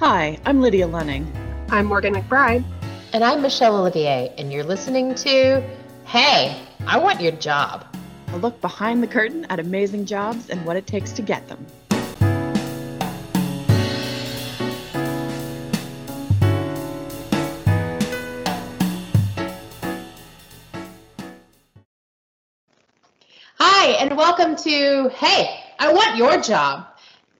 Hi, 0.00 0.38
I'm 0.46 0.62
Lydia 0.62 0.86
Lunning. 0.86 1.30
I'm 1.68 1.84
Morgan 1.84 2.14
McBride. 2.14 2.64
And 3.12 3.22
I'm 3.22 3.42
Michelle 3.42 3.76
Olivier, 3.76 4.32
and 4.38 4.50
you're 4.50 4.64
listening 4.64 5.14
to 5.16 5.62
Hey, 6.06 6.58
I 6.86 6.96
Want 6.96 7.20
Your 7.20 7.32
Job. 7.32 7.84
A 8.28 8.38
look 8.38 8.58
behind 8.62 9.02
the 9.02 9.06
curtain 9.06 9.44
at 9.50 9.60
amazing 9.60 10.06
jobs 10.06 10.48
and 10.48 10.64
what 10.64 10.78
it 10.78 10.86
takes 10.86 11.12
to 11.12 11.20
get 11.20 11.46
them. 11.48 11.66
Hi, 23.58 23.88
and 24.00 24.16
welcome 24.16 24.56
to 24.56 25.10
Hey, 25.10 25.60
I 25.78 25.92
Want 25.92 26.16
Your 26.16 26.40
Job. 26.40 26.89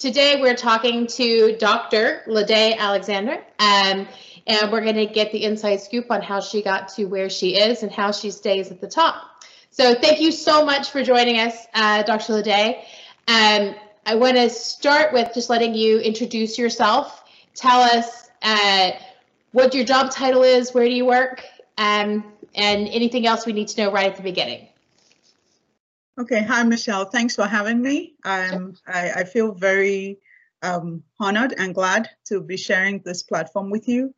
Today 0.00 0.40
we're 0.40 0.56
talking 0.56 1.06
to 1.08 1.58
Dr. 1.58 2.22
Ladae 2.26 2.74
Alexander, 2.78 3.34
um, 3.58 4.08
and 4.46 4.72
we're 4.72 4.80
going 4.80 4.96
to 4.96 5.04
get 5.04 5.30
the 5.30 5.44
inside 5.44 5.76
scoop 5.76 6.10
on 6.10 6.22
how 6.22 6.40
she 6.40 6.62
got 6.62 6.88
to 6.94 7.04
where 7.04 7.28
she 7.28 7.58
is 7.58 7.82
and 7.82 7.92
how 7.92 8.10
she 8.10 8.30
stays 8.30 8.70
at 8.70 8.80
the 8.80 8.86
top. 8.88 9.44
So 9.70 9.94
thank 9.94 10.22
you 10.22 10.32
so 10.32 10.64
much 10.64 10.90
for 10.90 11.02
joining 11.02 11.38
us, 11.38 11.66
uh, 11.74 12.02
Dr. 12.04 12.32
Ladae. 12.32 12.78
Um, 13.28 13.74
I 14.06 14.14
want 14.14 14.36
to 14.36 14.48
start 14.48 15.12
with 15.12 15.34
just 15.34 15.50
letting 15.50 15.74
you 15.74 15.98
introduce 15.98 16.56
yourself. 16.58 17.22
Tell 17.54 17.80
us 17.80 18.30
uh, 18.40 18.92
what 19.52 19.74
your 19.74 19.84
job 19.84 20.12
title 20.12 20.44
is, 20.44 20.72
where 20.72 20.86
do 20.86 20.94
you 20.94 21.04
work, 21.04 21.44
um, 21.76 22.24
and 22.54 22.88
anything 22.88 23.26
else 23.26 23.44
we 23.44 23.52
need 23.52 23.68
to 23.68 23.82
know 23.82 23.92
right 23.92 24.06
at 24.06 24.16
the 24.16 24.22
beginning. 24.22 24.69
Okay, 26.20 26.42
hi 26.42 26.62
Michelle. 26.64 27.06
Thanks 27.06 27.34
for 27.34 27.46
having 27.46 27.80
me. 27.80 28.12
Um, 28.26 28.74
I, 28.86 29.10
I 29.10 29.24
feel 29.24 29.54
very 29.54 30.18
um, 30.60 31.02
honored 31.18 31.54
and 31.56 31.74
glad 31.74 32.10
to 32.26 32.42
be 32.42 32.58
sharing 32.58 32.98
this 32.98 33.22
platform 33.22 33.70
with 33.70 33.88
you. 33.88 34.14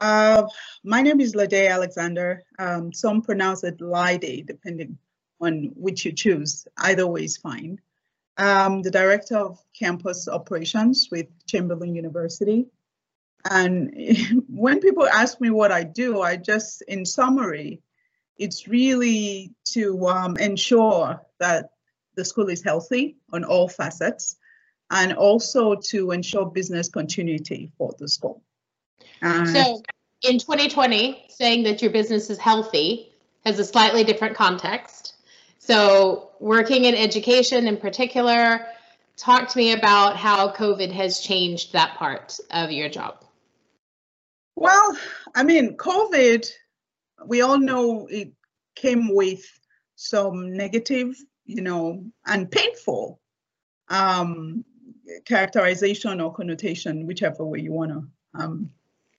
Uh, 0.00 0.48
my 0.82 1.02
name 1.02 1.20
is 1.20 1.36
Ladae 1.36 1.70
Alexander. 1.70 2.42
Um, 2.58 2.92
some 2.92 3.22
pronounce 3.22 3.62
it 3.62 3.80
Lide, 3.80 4.44
depending 4.44 4.98
on 5.40 5.70
which 5.76 6.04
you 6.04 6.10
choose. 6.10 6.66
Either 6.78 7.06
way 7.06 7.22
is 7.22 7.36
fine. 7.36 7.80
I'm 8.36 8.82
the 8.82 8.90
director 8.90 9.36
of 9.36 9.60
campus 9.72 10.26
operations 10.26 11.10
with 11.12 11.28
Chamberlain 11.46 11.94
University. 11.94 12.66
And 13.48 13.94
when 14.48 14.80
people 14.80 15.06
ask 15.06 15.40
me 15.40 15.50
what 15.50 15.70
I 15.70 15.84
do, 15.84 16.22
I 16.22 16.34
just, 16.38 16.82
in 16.88 17.06
summary, 17.06 17.82
it's 18.40 18.66
really 18.66 19.52
to 19.66 20.08
um, 20.08 20.36
ensure 20.38 21.20
that 21.38 21.70
the 22.16 22.24
school 22.24 22.48
is 22.48 22.64
healthy 22.64 23.16
on 23.32 23.44
all 23.44 23.68
facets 23.68 24.36
and 24.90 25.12
also 25.12 25.76
to 25.76 26.10
ensure 26.10 26.46
business 26.46 26.88
continuity 26.88 27.70
for 27.76 27.94
the 27.98 28.08
school. 28.08 28.42
so 29.22 29.82
in 30.22 30.38
2020, 30.38 31.26
saying 31.28 31.62
that 31.64 31.82
your 31.82 31.90
business 31.90 32.30
is 32.30 32.38
healthy 32.38 33.12
has 33.44 33.58
a 33.58 33.64
slightly 33.64 34.04
different 34.04 34.36
context. 34.36 35.14
So 35.58 36.30
working 36.40 36.86
in 36.86 36.94
education 36.94 37.66
in 37.68 37.76
particular, 37.76 38.66
talk 39.16 39.48
to 39.50 39.58
me 39.58 39.72
about 39.72 40.16
how 40.16 40.52
COVID 40.52 40.90
has 40.92 41.20
changed 41.20 41.74
that 41.74 41.96
part 41.96 42.38
of 42.50 42.70
your 42.70 42.88
job. 42.88 43.22
Well, 44.56 44.96
I 45.34 45.42
mean, 45.42 45.76
COVID 45.76 46.50
we 47.26 47.42
all 47.42 47.58
know 47.58 48.06
it 48.10 48.32
came 48.74 49.14
with 49.14 49.44
some 49.96 50.56
negative, 50.56 51.16
you 51.44 51.62
know, 51.62 52.04
and 52.26 52.50
painful 52.50 53.20
um, 53.88 54.64
characterization 55.24 56.20
or 56.20 56.32
connotation, 56.32 57.06
whichever 57.06 57.44
way 57.44 57.60
you 57.60 57.72
want 57.72 57.90
to 57.90 58.04
um, 58.34 58.70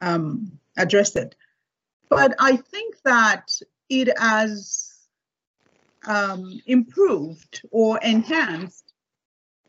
um, 0.02 0.60
address 0.78 1.16
it. 1.16 1.36
But 2.10 2.36
I 2.40 2.58
think 2.58 2.96
that 3.04 3.52
it 3.90 4.18
has 4.18 4.94
um, 6.08 6.60
improved 6.66 7.62
or 7.72 8.00
enhanced 8.00 8.94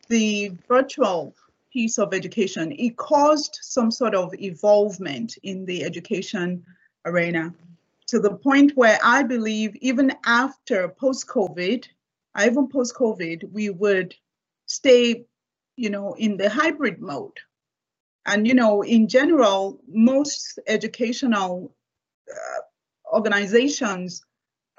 the 0.08 0.52
virtual 0.68 1.34
piece 1.72 1.98
of 1.98 2.14
education. 2.14 2.72
It 2.72 2.96
caused 2.96 3.58
some 3.62 3.90
sort 3.90 4.14
of 4.14 4.34
evolvement 4.34 5.38
in 5.42 5.64
the 5.64 5.84
education 5.84 6.64
arena 7.04 7.54
to 8.12 8.20
the 8.20 8.36
point 8.36 8.72
where 8.74 8.98
I 9.02 9.22
believe 9.22 9.74
even 9.76 10.12
after 10.26 10.86
post-COVID, 10.86 11.86
even 12.44 12.68
post-COVID, 12.68 13.50
we 13.50 13.70
would 13.70 14.14
stay, 14.66 15.24
you 15.76 15.88
know, 15.88 16.12
in 16.18 16.36
the 16.36 16.50
hybrid 16.50 17.00
mode. 17.00 17.38
And, 18.26 18.46
you 18.46 18.52
know, 18.52 18.82
in 18.82 19.08
general, 19.08 19.80
most 19.88 20.58
educational 20.66 21.74
uh, 22.30 23.14
organizations 23.16 24.22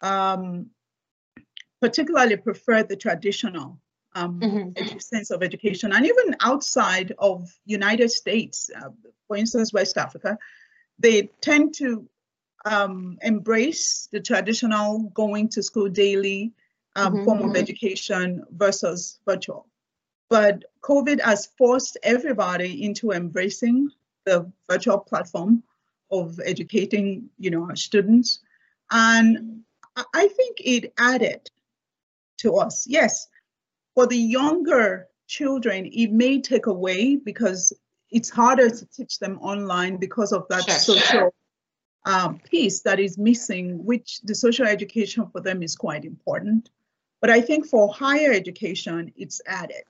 um, 0.03 0.67
particularly 1.81 2.37
prefer 2.37 2.83
the 2.83 2.95
traditional 2.95 3.81
um, 4.13 4.39
mm-hmm. 4.39 4.99
sense 4.99 5.31
of 5.31 5.41
education. 5.41 5.91
And 5.91 6.05
even 6.05 6.35
outside 6.39 7.15
of 7.17 7.51
United 7.65 8.11
States, 8.11 8.69
uh, 8.79 8.89
for 9.27 9.37
instance, 9.37 9.73
West 9.73 9.97
Africa, 9.97 10.37
they 10.99 11.31
tend 11.41 11.73
to 11.79 12.07
um, 12.65 13.17
embrace 13.21 14.07
the 14.11 14.19
traditional 14.19 15.11
going 15.13 15.49
to 15.49 15.63
school 15.63 15.89
daily 15.89 16.53
um, 16.95 17.13
mm-hmm. 17.13 17.25
form 17.25 17.39
of 17.39 17.45
mm-hmm. 17.47 17.57
education 17.57 18.43
versus 18.51 19.19
virtual. 19.25 19.67
But 20.29 20.63
COVID 20.81 21.21
has 21.21 21.47
forced 21.57 21.97
everybody 22.03 22.83
into 22.83 23.11
embracing 23.11 23.89
the 24.25 24.51
virtual 24.69 24.99
platform 24.99 25.63
of 26.11 26.39
educating, 26.43 27.29
you 27.37 27.51
know, 27.51 27.63
our 27.63 27.75
students. 27.75 28.39
And 28.91 29.61
I 30.13 30.27
think 30.27 30.57
it 30.59 30.93
added 30.97 31.49
to 32.39 32.55
us. 32.55 32.87
Yes, 32.87 33.27
for 33.95 34.07
the 34.07 34.17
younger 34.17 35.07
children, 35.27 35.89
it 35.91 36.11
may 36.11 36.41
take 36.41 36.65
away 36.65 37.15
because 37.15 37.73
it's 38.11 38.29
harder 38.29 38.69
to 38.69 38.85
teach 38.87 39.19
them 39.19 39.39
online 39.39 39.97
because 39.97 40.31
of 40.31 40.47
that 40.49 40.63
sure. 40.63 40.97
social 40.97 41.33
um, 42.05 42.39
piece 42.39 42.81
that 42.81 42.99
is 42.99 43.17
missing, 43.17 43.83
which 43.85 44.21
the 44.21 44.35
social 44.35 44.65
education 44.65 45.27
for 45.31 45.41
them 45.41 45.63
is 45.63 45.75
quite 45.75 46.05
important. 46.05 46.69
But 47.21 47.29
I 47.29 47.41
think 47.41 47.65
for 47.65 47.93
higher 47.93 48.31
education, 48.31 49.13
it's 49.15 49.41
added. 49.45 49.83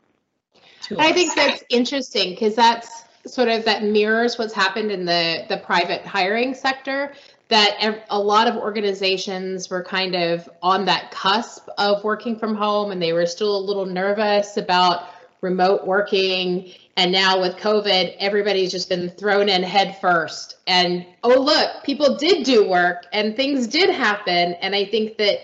I 0.97 1.09
us. 1.09 1.13
think 1.13 1.35
that's 1.35 1.63
interesting 1.69 2.31
because 2.31 2.55
that's 2.55 3.05
sort 3.25 3.47
of 3.47 3.65
that 3.65 3.83
mirrors 3.83 4.37
what's 4.37 4.53
happened 4.53 4.91
in 4.91 5.05
the 5.05 5.45
the 5.47 5.57
private 5.57 6.05
hiring 6.05 6.53
sector 6.53 7.13
that 7.49 8.05
a 8.09 8.19
lot 8.19 8.47
of 8.47 8.55
organizations 8.55 9.69
were 9.69 9.83
kind 9.83 10.15
of 10.15 10.49
on 10.61 10.85
that 10.85 11.11
cusp 11.11 11.67
of 11.77 12.03
working 12.03 12.37
from 12.37 12.55
home 12.55 12.91
and 12.91 13.01
they 13.01 13.13
were 13.13 13.25
still 13.25 13.55
a 13.55 13.63
little 13.63 13.85
nervous 13.85 14.57
about 14.57 15.07
remote 15.43 15.85
working 15.85 16.71
and 16.95 17.11
now 17.11 17.39
with 17.39 17.55
covid 17.57 18.15
everybody's 18.19 18.71
just 18.71 18.89
been 18.89 19.09
thrown 19.09 19.49
in 19.49 19.61
head 19.61 19.99
first. 19.99 20.57
And 20.65 21.05
oh 21.23 21.39
look 21.39 21.83
people 21.83 22.17
did 22.17 22.45
do 22.45 22.67
work 22.67 23.05
and 23.11 23.35
things 23.35 23.67
did 23.67 23.89
happen. 23.89 24.53
And 24.53 24.73
i 24.73 24.85
think 24.85 25.17
that 25.17 25.39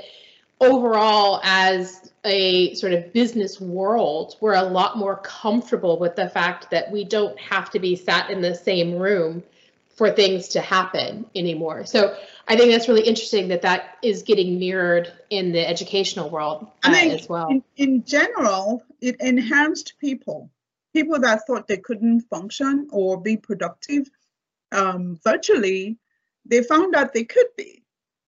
overall 0.62 1.42
as 1.44 2.12
a 2.26 2.74
sort 2.74 2.94
of 2.94 3.14
business 3.14 3.62
world 3.62 4.36
we're 4.42 4.56
a 4.56 4.64
lot 4.64 4.98
more 4.98 5.18
comfortable 5.18 5.98
with 6.00 6.16
the 6.16 6.30
fact 6.30 6.70
that 6.72 6.92
we 6.92 7.04
don't 7.04 7.40
have 7.40 7.70
to 7.70 7.80
be 7.80 7.96
sat 7.96 8.30
in 8.30 8.42
the 8.42 8.56
same 8.56 8.96
room 8.96 9.44
for 10.00 10.10
things 10.10 10.48
to 10.50 10.62
happen 10.62 11.26
anymore 11.36 11.86
so 11.86 12.16
i 12.48 12.56
think 12.56 12.72
that's 12.72 12.88
really 12.88 13.08
interesting 13.08 13.50
that 13.50 13.62
that 13.62 13.98
is 14.02 14.24
getting 14.24 14.58
mirrored 14.58 15.12
in 15.30 15.52
the 15.52 15.68
educational 15.68 16.30
world 16.30 16.68
uh, 16.84 16.94
as 16.96 17.30
well 17.30 17.50
in, 17.50 17.64
in 17.78 18.04
general 18.06 18.82
it 19.02 19.18
enhanced 19.20 19.94
people 20.00 20.50
people 20.94 21.20
that 21.20 21.46
thought 21.46 21.68
they 21.68 21.78
couldn't 21.78 22.22
function 22.22 22.88
or 22.92 23.22
be 23.22 23.38
productive 23.38 24.10
um, 24.72 25.20
virtually, 25.24 25.98
they 26.46 26.64
found 26.64 26.96
out 26.96 27.14
they 27.14 27.24
could 27.24 27.48
be. 27.58 27.84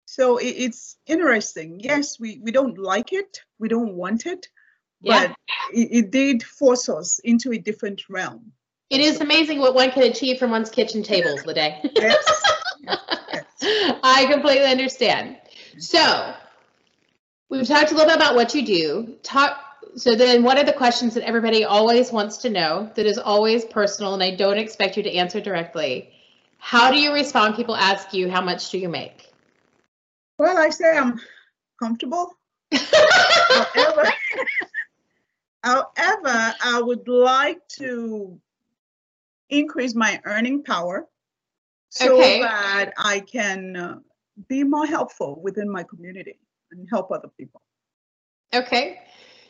So 0.05 0.37
it, 0.37 0.47
it's 0.47 0.97
interesting. 1.05 1.79
Yes, 1.79 2.19
we, 2.19 2.39
we 2.41 2.51
don't 2.51 2.77
like 2.77 3.13
it, 3.13 3.41
we 3.59 3.67
don't 3.67 3.93
want 3.93 4.25
it, 4.25 4.47
yeah. 5.01 5.27
but 5.27 5.35
it, 5.73 5.89
it 5.91 6.11
did 6.11 6.43
force 6.43 6.89
us 6.89 7.19
into 7.19 7.51
a 7.51 7.57
different 7.57 8.01
realm. 8.09 8.53
It 8.89 9.01
is 9.01 9.21
amazing 9.21 9.59
what 9.59 9.75
one 9.75 9.91
can 9.91 10.03
achieve 10.03 10.39
from 10.39 10.51
one's 10.51 10.69
kitchen 10.69 11.03
tables, 11.03 11.43
Ladae. 11.43 11.79
yes. 11.95 12.43
yes. 12.81 13.43
I 14.03 14.27
completely 14.31 14.65
understand. 14.65 15.37
So, 15.77 16.33
we've 17.49 17.67
talked 17.67 17.91
a 17.91 17.95
little 17.95 18.07
bit 18.07 18.15
about 18.15 18.35
what 18.35 18.55
you 18.55 18.65
do. 18.65 19.15
Talk 19.21 19.59
so 19.95 20.15
then 20.15 20.43
what 20.43 20.57
are 20.57 20.63
the 20.63 20.73
questions 20.73 21.15
that 21.15 21.23
everybody 21.23 21.65
always 21.65 22.11
wants 22.11 22.37
to 22.37 22.49
know 22.49 22.91
that 22.95 23.05
is 23.05 23.17
always 23.17 23.65
personal 23.65 24.13
and 24.13 24.21
I 24.21 24.35
don't 24.35 24.57
expect 24.57 24.97
you 24.97 25.03
to 25.03 25.13
answer 25.15 25.41
directly? 25.41 26.11
How 26.57 26.91
do 26.91 26.99
you 26.99 27.13
respond? 27.13 27.55
People 27.55 27.75
ask 27.75 28.13
you, 28.13 28.29
how 28.29 28.41
much 28.41 28.69
do 28.69 28.77
you 28.77 28.89
make? 28.89 29.31
Well, 30.37 30.57
I 30.57 30.69
say 30.69 30.97
I'm 30.97 31.19
comfortable. 31.81 32.33
however, 32.73 34.13
however, 35.63 36.55
I 36.63 36.81
would 36.81 37.07
like 37.07 37.67
to 37.79 38.39
increase 39.49 39.95
my 39.95 40.21
earning 40.25 40.63
power 40.63 41.07
so 41.89 42.15
Okay. 42.15 42.39
that 42.39 42.93
I 42.97 43.19
can 43.19 43.75
uh, 43.75 43.99
be 44.47 44.63
more 44.63 44.85
helpful 44.85 45.39
within 45.41 45.69
my 45.69 45.83
community 45.83 46.39
and 46.71 46.87
help 46.89 47.11
other 47.11 47.29
people. 47.37 47.61
Okay. 48.53 48.99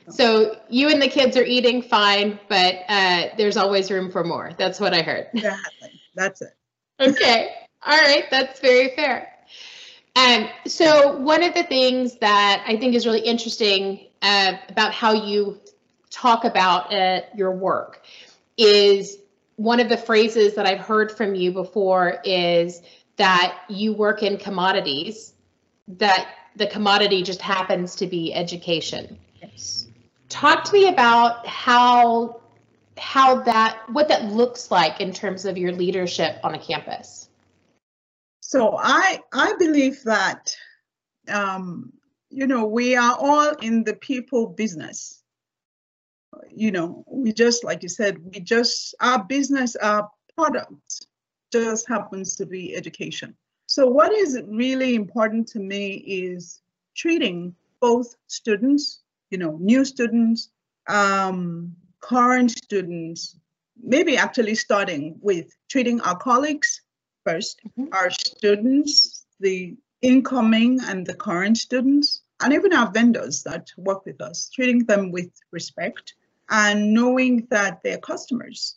So 0.10 0.58
you 0.70 0.90
and 0.90 1.02
the 1.02 1.08
kids 1.08 1.38
are 1.38 1.44
eating 1.44 1.82
fine, 1.82 2.40
but 2.50 2.76
uh, 2.88 3.28
there's 3.38 3.58
always 3.58 3.92
room 3.92 4.12
for 4.12 4.24
more. 4.24 4.52
That's 4.58 4.80
what 4.80 4.94
I 4.94 5.02
heard. 5.02 5.28
Exactly. 5.36 5.90
That's 6.16 6.42
it. 6.42 6.54
Okay. 7.00 7.54
All 7.86 8.02
right. 8.02 8.26
That's 8.32 8.60
very 8.60 8.90
fair. 8.96 9.32
Um, 10.16 10.50
so 10.66 11.18
one 11.18 11.44
of 11.44 11.54
the 11.54 11.64
things 11.64 12.18
that 12.18 12.64
I 12.68 12.76
think 12.78 12.96
is 12.96 13.06
really 13.06 13.22
interesting 13.22 14.08
uh, 14.22 14.54
about 14.68 14.94
how 14.94 15.14
you 15.14 15.62
talk 16.10 16.44
about 16.44 16.94
uh, 16.94 17.22
your 17.36 17.52
work 17.52 18.02
is 18.58 19.18
one 19.60 19.82
of 19.82 19.90
the 19.90 19.98
phrases 19.98 20.56
that 20.56 20.66
I've 20.66 20.80
heard 20.80 21.12
from 21.12 21.36
you 21.36 21.52
before 21.52 22.22
is 22.24 22.82
that 23.18 23.60
you 23.68 23.92
work 23.92 24.24
in 24.24 24.38
commodities, 24.38 25.34
that 25.90 26.30
the 26.56 26.66
commodity 26.66 27.24
just 27.24 27.42
happens 27.42 27.94
to 27.96 28.08
be 28.08 28.34
education. 28.34 29.20
Yes. 29.42 29.88
Talk 30.30 30.64
to 30.64 30.74
me 30.74 30.88
about 30.88 31.46
how 31.46 32.40
how 32.98 33.42
that 33.44 33.82
what 33.90 34.08
that 34.08 34.32
looks 34.32 34.72
like 34.72 35.02
in 35.02 35.12
terms 35.12 35.44
of 35.44 35.58
your 35.58 35.74
leadership 35.74 36.40
on 36.42 36.56
a 36.56 36.60
campus. 36.60 37.30
So 38.40 38.78
I 38.78 39.20
I 39.34 39.56
believe 39.60 40.02
that 40.06 40.56
um, 41.28 41.92
you 42.30 42.48
know 42.48 42.66
we 42.66 42.96
are 42.96 43.18
all 43.20 43.50
in 43.62 43.84
the 43.84 43.96
people 43.96 44.48
business. 44.48 45.19
You 46.52 46.72
know, 46.72 47.04
we 47.08 47.34
just 47.34 47.64
like 47.64 47.84
you 47.84 47.90
said, 47.90 48.18
we 48.24 48.40
just 48.40 48.96
our 49.02 49.24
business, 49.24 49.76
our 49.78 50.10
product 50.36 51.08
just 51.52 51.88
happens 51.88 52.36
to 52.36 52.46
be 52.46 52.76
education. 52.76 53.36
So 53.66 53.88
what 53.88 54.12
is 54.14 54.40
really 54.48 54.96
important 54.96 55.48
to 55.50 55.60
me 55.60 55.94
is 55.96 56.62
treating 56.96 57.56
both 57.80 58.16
students, 58.28 59.02
you 59.32 59.38
know, 59.38 59.58
new 59.60 59.86
students, 59.86 60.50
um, 60.88 61.76
current 62.02 62.52
students, 62.52 63.38
maybe 63.82 64.18
actually 64.18 64.56
starting 64.56 65.18
with 65.22 65.56
treating 65.70 66.02
our 66.02 66.18
colleagues 66.18 66.82
first, 67.26 67.62
Mhm. 67.78 67.90
our 67.94 68.10
students, 68.12 69.26
the 69.40 69.78
incoming 70.02 70.80
and 70.82 71.06
the 71.06 71.14
current 71.16 71.58
students, 71.58 72.22
and 72.42 72.54
even 72.54 72.74
our 72.74 72.92
vendors 72.92 73.44
that 73.44 73.68
work 73.78 74.06
with 74.06 74.22
us, 74.22 74.50
treating 74.50 74.86
them 74.86 75.12
with 75.12 75.30
respect 75.52 76.14
and 76.50 76.94
knowing 76.94 77.48
that 77.52 77.82
they're 77.84 78.00
customers, 78.00 78.76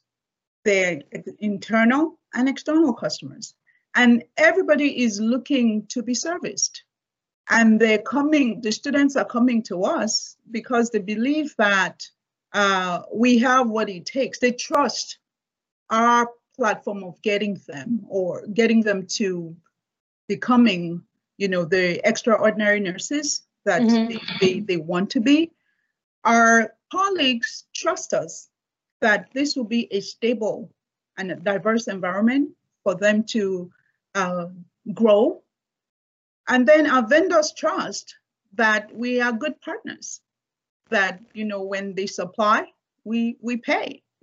they're 0.64 1.02
internal 1.38 2.18
and 2.34 2.48
external 2.48 2.92
customers. 2.92 3.54
And 3.94 4.24
everybody 4.36 5.02
is 5.02 5.20
looking 5.20 5.86
to 5.88 6.02
be 6.02 6.14
serviced. 6.14 6.84
And 7.50 7.80
they're 7.80 7.98
coming, 7.98 8.60
the 8.60 8.72
students 8.72 9.16
are 9.16 9.24
coming 9.24 9.62
to 9.64 9.84
us 9.84 10.36
because 10.50 10.90
they 10.90 11.00
believe 11.00 11.54
that 11.58 12.06
uh, 12.52 13.02
we 13.12 13.38
have 13.38 13.68
what 13.68 13.88
it 13.88 14.06
takes. 14.06 14.38
They 14.38 14.52
trust 14.52 15.18
our 15.90 16.28
platform 16.56 17.02
of 17.04 17.20
getting 17.22 17.60
them 17.66 18.04
or 18.08 18.46
getting 18.46 18.82
them 18.82 19.06
to 19.06 19.56
becoming, 20.28 21.02
you 21.36 21.48
know, 21.48 21.64
the 21.64 22.06
extraordinary 22.06 22.80
nurses 22.80 23.42
that 23.64 23.82
Mhm. 23.82 24.08
they, 24.08 24.46
they, 24.46 24.60
they 24.60 24.76
want 24.76 25.10
to 25.10 25.20
be. 25.20 25.50
Our 26.24 26.74
colleagues 26.92 27.64
trust 27.74 28.12
us 28.12 28.50
that 29.00 29.28
this 29.32 29.56
will 29.56 29.64
be 29.78 29.88
a 29.90 30.00
stable 30.00 30.70
and 31.16 31.32
a 31.32 31.36
diverse 31.36 31.88
environment 31.88 32.50
for 32.84 32.94
them 32.94 33.24
to 33.24 33.70
uh, 34.14 34.46
grow. 34.92 35.42
And 36.48 36.68
then 36.68 36.86
our 36.86 37.06
vendors 37.06 37.52
trust 37.56 38.16
that 38.54 38.94
we 38.94 39.20
are 39.20 39.32
good 39.32 39.60
partners, 39.60 40.20
that, 40.90 41.20
you 41.32 41.46
know, 41.46 41.62
when 41.62 41.94
they 41.94 42.06
supply, 42.06 42.66
we, 43.04 43.36
we 43.40 43.56
pay. 43.56 44.02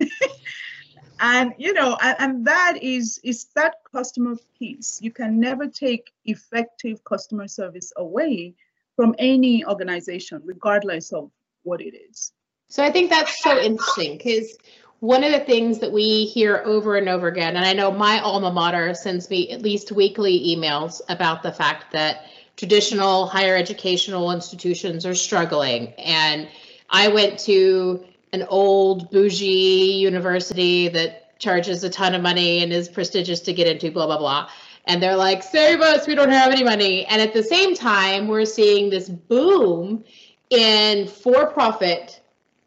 and 1.22 1.52
you 1.58 1.74
know 1.74 1.98
and, 2.00 2.16
and 2.18 2.46
that 2.46 2.78
is 2.82 3.20
is 3.22 3.48
that 3.54 3.74
customer 3.92 4.36
piece 4.58 4.98
you 5.02 5.10
can 5.10 5.38
never 5.38 5.66
take 5.66 6.12
effective 6.24 7.04
customer 7.04 7.46
service 7.46 7.92
away 7.98 8.54
from 8.96 9.14
any 9.18 9.62
organization 9.66 10.40
regardless 10.46 11.12
of 11.12 11.30
what 11.62 11.82
it 11.82 11.94
is 11.94 12.32
So 12.70 12.84
I 12.84 12.90
think 12.90 13.10
that's 13.10 13.42
so 13.42 13.58
interesting 13.60 14.16
because 14.16 14.56
one 15.00 15.24
of 15.24 15.32
the 15.32 15.40
things 15.40 15.80
that 15.80 15.92
we 15.92 16.24
hear 16.26 16.62
over 16.64 16.96
and 16.96 17.08
over 17.08 17.26
again, 17.26 17.56
and 17.56 17.64
I 17.64 17.74
know 17.74 17.90
my 17.90 18.20
alma 18.20 18.52
mater 18.52 18.94
sends 18.94 19.28
me 19.28 19.50
at 19.50 19.60
least 19.60 19.92
weekly 19.92 20.56
emails 20.56 21.00
about 21.08 21.42
the 21.42 21.52
fact 21.52 21.92
that 21.92 22.26
traditional 22.56 23.26
higher 23.26 23.56
educational 23.56 24.30
institutions 24.30 25.04
are 25.04 25.14
struggling. 25.14 25.94
And 25.94 26.48
I 26.90 27.08
went 27.08 27.38
to 27.40 28.04
an 28.32 28.44
old 28.48 29.10
bougie 29.10 29.98
university 29.98 30.88
that 30.88 31.38
charges 31.38 31.82
a 31.82 31.90
ton 31.90 32.14
of 32.14 32.22
money 32.22 32.62
and 32.62 32.72
is 32.72 32.88
prestigious 32.88 33.40
to 33.40 33.52
get 33.52 33.66
into, 33.66 33.90
blah, 33.90 34.06
blah, 34.06 34.18
blah. 34.18 34.50
And 34.84 35.02
they're 35.02 35.16
like, 35.16 35.42
save 35.42 35.80
us, 35.80 36.06
we 36.06 36.14
don't 36.14 36.30
have 36.30 36.52
any 36.52 36.62
money. 36.62 37.06
And 37.06 37.22
at 37.22 37.32
the 37.32 37.42
same 37.42 37.74
time, 37.74 38.28
we're 38.28 38.44
seeing 38.44 38.90
this 38.90 39.08
boom 39.08 40.04
in 40.50 41.06
for 41.08 41.46
profit 41.46 42.20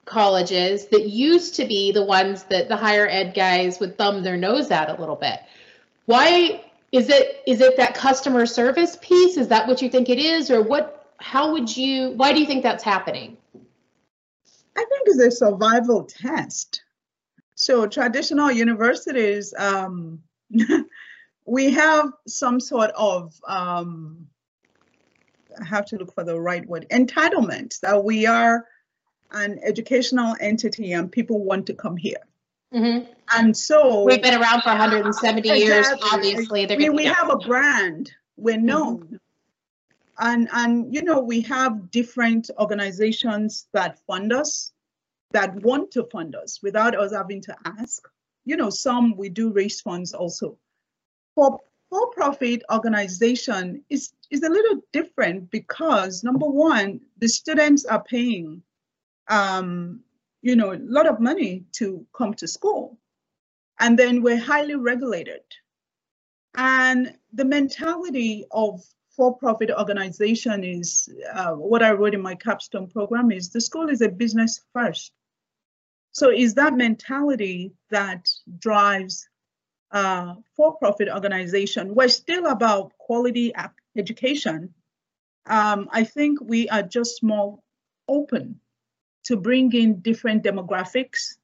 colleges 0.06 0.88
that 0.88 1.08
used 1.08 1.56
to 1.56 1.66
be 1.66 1.92
the 1.92 2.04
ones 2.04 2.44
that 2.46 2.68
the 2.68 2.76
higher 2.76 3.08
ed 3.08 3.34
guys 3.34 3.80
would 3.80 3.98
thumb 3.98 4.24
their 4.24 4.38
nose 4.38 4.72
at 4.72 4.90
a 4.90 5.00
little 5.00 5.16
bit. 5.16 5.40
Why 6.06 6.64
is 6.92 7.10
it 7.10 7.42
is 7.48 7.62
it 7.62 7.78
that 7.78 7.96
customer 7.96 8.46
service 8.46 8.98
piece? 9.02 9.38
Is 9.38 9.48
that 9.48 9.68
what 9.68 9.82
you 9.82 9.90
think 9.90 10.10
it 10.10 10.20
is 10.20 10.52
or 10.52 10.62
what 10.62 11.14
how 11.18 11.52
would 11.54 11.76
you 11.76 12.12
why 12.12 12.34
do 12.34 12.40
you 12.40 12.46
think 12.46 12.64
that's 12.64 12.84
happening? 12.84 13.38
i 14.76 14.86
think 14.86 15.04
it's 15.06 15.20
a 15.20 15.32
survival 15.32 16.04
test 16.04 16.84
so 17.56 17.86
traditional 17.88 18.52
universities 18.52 19.54
um, 19.58 20.20
we 21.46 21.72
have 21.72 22.12
some 22.28 22.60
sort 22.60 22.92
of 22.92 23.34
um, 23.48 24.28
i 25.60 25.64
have 25.64 25.86
to 25.86 25.98
look 25.98 26.14
for 26.14 26.24
the 26.24 26.40
right 26.40 26.68
word 26.68 26.86
entitlement 26.92 27.80
that 27.82 28.04
we 28.04 28.26
are 28.26 28.66
an 29.34 29.60
educational 29.64 30.36
entity 30.40 30.94
and 30.94 31.12
people 31.12 31.44
want 31.44 31.66
to 31.68 31.74
come 31.74 31.98
here 31.98 32.24
Mhm. 32.74 33.08
and 33.36 33.56
so 33.56 34.04
We've 34.04 34.22
been 34.22 34.40
around 34.42 34.62
for 34.62 34.70
170 34.70 35.48
years. 35.50 35.88
Obviously, 36.12 36.66
they're 36.66 36.78
we, 36.78 36.90
we 36.90 37.06
have 37.06 37.30
a 37.30 37.38
brand 37.38 38.12
we're 38.36 38.56
Mm-hmm. 38.58 38.66
known 38.66 39.20
and 40.20 40.48
and 40.54 40.94
you 40.94 41.04
know 41.04 41.20
we 41.20 41.42
have 41.42 41.92
different 41.92 42.50
organizations 42.60 43.68
that 43.74 44.00
fund 44.08 44.32
us 44.34 44.72
that 45.32 45.54
want 45.64 45.92
to 45.92 46.04
fund 46.12 46.36
us 46.36 46.62
without 46.62 46.96
us 46.96 47.12
having 47.14 47.42
to 47.42 47.56
ask 47.66 48.08
you 48.46 48.56
know 48.56 48.70
some 48.70 49.16
we 49.18 49.30
do 49.30 49.52
raise 49.52 49.82
funds 49.82 50.14
also 50.14 50.58
for 51.36 51.60
for 51.90 52.10
profit 52.12 52.62
organization 52.72 53.84
is 53.90 54.14
is 54.30 54.44
a 54.44 54.50
little 54.50 54.82
different 54.92 55.50
because 55.52 56.24
number 56.24 56.48
one 56.48 57.00
the 57.20 57.28
students 57.28 57.86
are 57.86 58.04
paying 58.04 58.62
um 59.30 60.02
you 60.42 60.56
know 60.56 60.74
a 60.74 60.80
lot 60.84 61.08
of 61.08 61.20
money 61.20 61.64
to 61.72 62.06
come 62.16 62.34
to 62.34 62.48
school 62.48 62.98
and 63.80 63.98
then 63.98 64.22
we're 64.22 64.40
highly 64.40 64.76
regulated 64.76 65.42
and 66.56 67.18
the 67.34 67.46
mentality 67.46 68.46
of 68.52 68.84
for-profit 69.16 69.72
organization 69.72 70.64
is 70.64 71.10
uh, 71.34 71.52
what 71.52 71.84
I 71.84 71.92
wrote 71.92 72.14
in 72.14 72.22
my 72.22 72.36
capstone 72.36 72.88
program 72.88 73.32
is 73.32 73.50
the 73.50 73.62
school 73.62 73.90
is 73.90 74.02
a 74.02 74.10
business 74.10 74.62
first. 74.74 75.12
So 76.12 76.32
is 76.32 76.54
that 76.56 76.74
mentality 76.76 77.74
that 77.90 78.28
drives 78.60 79.28
uh, 79.92 80.36
for-profit 80.56 81.10
organization? 81.10 81.96
We're 81.96 82.08
still 82.08 82.48
about 82.48 82.92
quality 82.98 83.52
education. 83.96 84.74
Um, 85.46 85.90
I 85.92 86.04
think 86.04 86.40
we 86.42 86.70
are 86.70 86.84
just 86.84 87.24
more 87.24 87.60
open 88.08 88.60
to 89.24 89.38
bring 89.38 89.74
in 89.74 90.00
different 90.02 90.44
demographics 90.44 91.38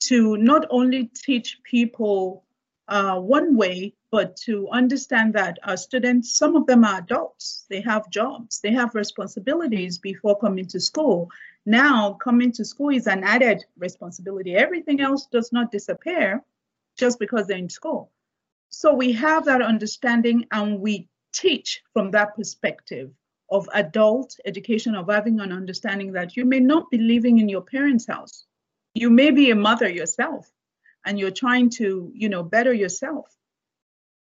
to 0.00 0.36
not 0.36 0.66
only 0.70 1.10
teach 1.14 1.60
people 1.62 2.44
uh, 2.88 3.18
one 3.18 3.56
way, 3.56 3.94
but 4.10 4.36
to 4.36 4.68
understand 4.70 5.34
that 5.34 5.58
our 5.64 5.76
students, 5.76 6.36
some 6.36 6.54
of 6.56 6.66
them 6.66 6.84
are 6.84 6.98
adults, 6.98 7.66
they 7.68 7.80
have 7.80 8.08
jobs, 8.10 8.60
they 8.60 8.72
have 8.72 8.94
responsibilities 8.94 9.98
before 9.98 10.38
coming 10.38 10.66
to 10.66 10.80
school. 10.80 11.28
Now, 11.66 12.12
coming 12.14 12.52
to 12.52 12.64
school 12.64 12.90
is 12.90 13.08
an 13.08 13.24
added 13.24 13.64
responsibility. 13.76 14.54
Everything 14.54 15.00
else 15.00 15.26
does 15.26 15.52
not 15.52 15.72
disappear 15.72 16.42
just 16.96 17.18
because 17.18 17.46
they're 17.46 17.58
in 17.58 17.68
school. 17.68 18.12
So 18.68 18.94
we 18.94 19.12
have 19.12 19.44
that 19.46 19.62
understanding 19.62 20.46
and 20.52 20.80
we 20.80 21.08
teach 21.32 21.82
from 21.92 22.12
that 22.12 22.36
perspective 22.36 23.10
of 23.48 23.68
adult 23.74 24.36
education, 24.44 24.94
of 24.94 25.08
having 25.08 25.40
an 25.40 25.52
understanding 25.52 26.12
that 26.12 26.36
you 26.36 26.44
may 26.44 26.60
not 26.60 26.90
be 26.90 26.98
living 26.98 27.38
in 27.38 27.48
your 27.48 27.62
parents' 27.62 28.06
house. 28.06 28.44
You 28.94 29.10
may 29.10 29.30
be 29.30 29.50
a 29.50 29.54
mother 29.54 29.88
yourself 29.88 30.50
and 31.04 31.18
you're 31.18 31.30
trying 31.30 31.70
to, 31.70 32.10
you 32.14 32.28
know, 32.28 32.42
better 32.42 32.72
yourself. 32.72 33.26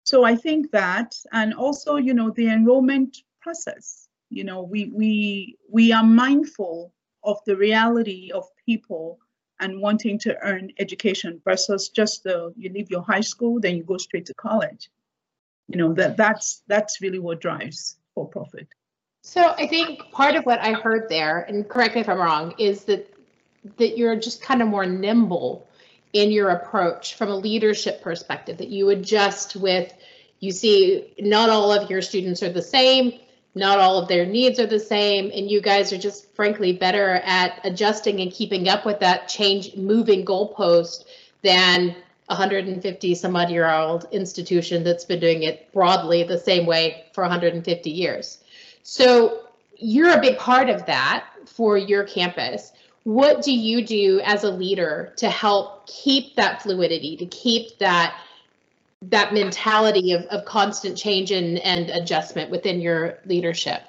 So 0.04 0.24
I 0.24 0.36
think 0.36 0.72
that, 0.72 1.16
and 1.32 1.54
also, 1.54 1.96
you 1.96 2.14
know, 2.14 2.30
the 2.30 2.48
enrollment 2.50 3.18
process. 3.42 4.08
You 4.30 4.44
know, 4.44 4.62
we 4.62 4.92
we 4.94 5.58
we 5.70 5.92
are 5.92 6.04
mindful 6.04 6.94
of 7.24 7.40
the 7.46 7.56
reality 7.56 8.32
of 8.34 8.46
people 8.66 9.20
and 9.60 9.82
wanting 9.82 10.20
to 10.20 10.38
earn 10.42 10.72
education 10.80 11.42
versus 11.44 11.90
just 11.90 12.24
the 12.24 12.54
you 12.58 12.70
leave 12.72 12.92
your 12.92 13.02
high 13.02 13.22
school, 13.22 13.60
then 13.60 13.78
you 13.78 13.84
go 13.84 13.98
straight 13.98 14.26
to 14.28 14.34
college. 14.36 14.90
You 15.68 15.78
know, 15.78 15.94
that 15.94 16.18
that's 16.18 16.64
that's 16.68 17.02
really 17.02 17.20
what 17.20 17.42
drives 17.42 17.98
for 18.14 18.28
profit. 18.28 18.68
So 19.28 19.56
I 19.58 19.66
think 19.66 20.12
part 20.12 20.36
of 20.36 20.46
what 20.46 20.60
I 20.60 20.74
heard 20.74 21.10
there, 21.10 21.40
and 21.40 21.68
correct 21.68 21.96
me 21.96 22.02
if 22.02 22.08
I'm 22.08 22.20
wrong, 22.20 22.54
is 22.60 22.84
that 22.84 23.12
that 23.78 23.98
you're 23.98 24.16
just 24.16 24.44
kind 24.44 24.62
of 24.62 24.68
more 24.68 24.86
nimble 24.86 25.68
in 26.14 26.32
your 26.32 26.50
approach 26.50 27.16
from 27.16 27.30
a 27.30 27.36
leadership 27.36 28.04
perspective, 28.04 28.60
that 28.60 28.68
you 28.68 28.90
adjust 28.90 29.56
with, 29.56 29.92
you 30.42 30.52
see, 30.52 31.12
not 31.18 31.50
all 31.50 31.74
of 31.74 31.90
your 31.90 32.04
students 32.04 32.44
are 32.44 32.52
the 32.52 32.62
same, 32.62 33.20
not 33.56 33.80
all 33.80 33.98
of 33.98 34.08
their 34.08 34.28
needs 34.28 34.60
are 34.60 34.68
the 34.68 34.80
same, 34.80 35.32
and 35.34 35.50
you 35.50 35.60
guys 35.60 35.92
are 35.92 35.98
just 35.98 36.32
frankly 36.36 36.74
better 36.74 37.16
at 37.24 37.60
adjusting 37.64 38.20
and 38.20 38.32
keeping 38.32 38.70
up 38.70 38.86
with 38.86 39.00
that 39.00 39.28
change, 39.28 39.76
moving 39.76 40.24
goalpost 40.24 41.06
than 41.42 41.96
150 42.28 43.16
some 43.16 43.36
odd 43.36 43.50
year 43.50 43.68
old 43.68 44.06
institution 44.12 44.84
that's 44.84 45.04
been 45.04 45.20
doing 45.20 45.42
it 45.42 45.74
broadly 45.74 46.22
the 46.22 46.38
same 46.38 46.68
way 46.68 47.06
for 47.12 47.22
150 47.22 47.90
years. 47.90 48.38
So 48.88 49.48
you're 49.80 50.16
a 50.16 50.22
big 50.22 50.38
part 50.38 50.70
of 50.70 50.86
that 50.86 51.26
for 51.48 51.76
your 51.76 52.04
campus. 52.04 52.72
What 53.02 53.42
do 53.42 53.52
you 53.52 53.84
do 53.84 54.22
as 54.24 54.44
a 54.44 54.52
leader 54.52 55.12
to 55.18 55.28
help 55.28 55.88
keep 55.88 56.36
that 56.36 56.62
fluidity, 56.62 57.18
to 57.18 57.26
keep 57.26 57.80
that 57.80 58.16
that 59.02 59.34
mentality 59.34 60.12
of, 60.14 60.22
of 60.26 60.46
constant 60.46 60.96
change 60.96 61.32
and, 61.32 61.58
and 61.60 61.90
adjustment 61.90 62.52
within 62.52 62.80
your 62.80 63.18
leadership? 63.26 63.82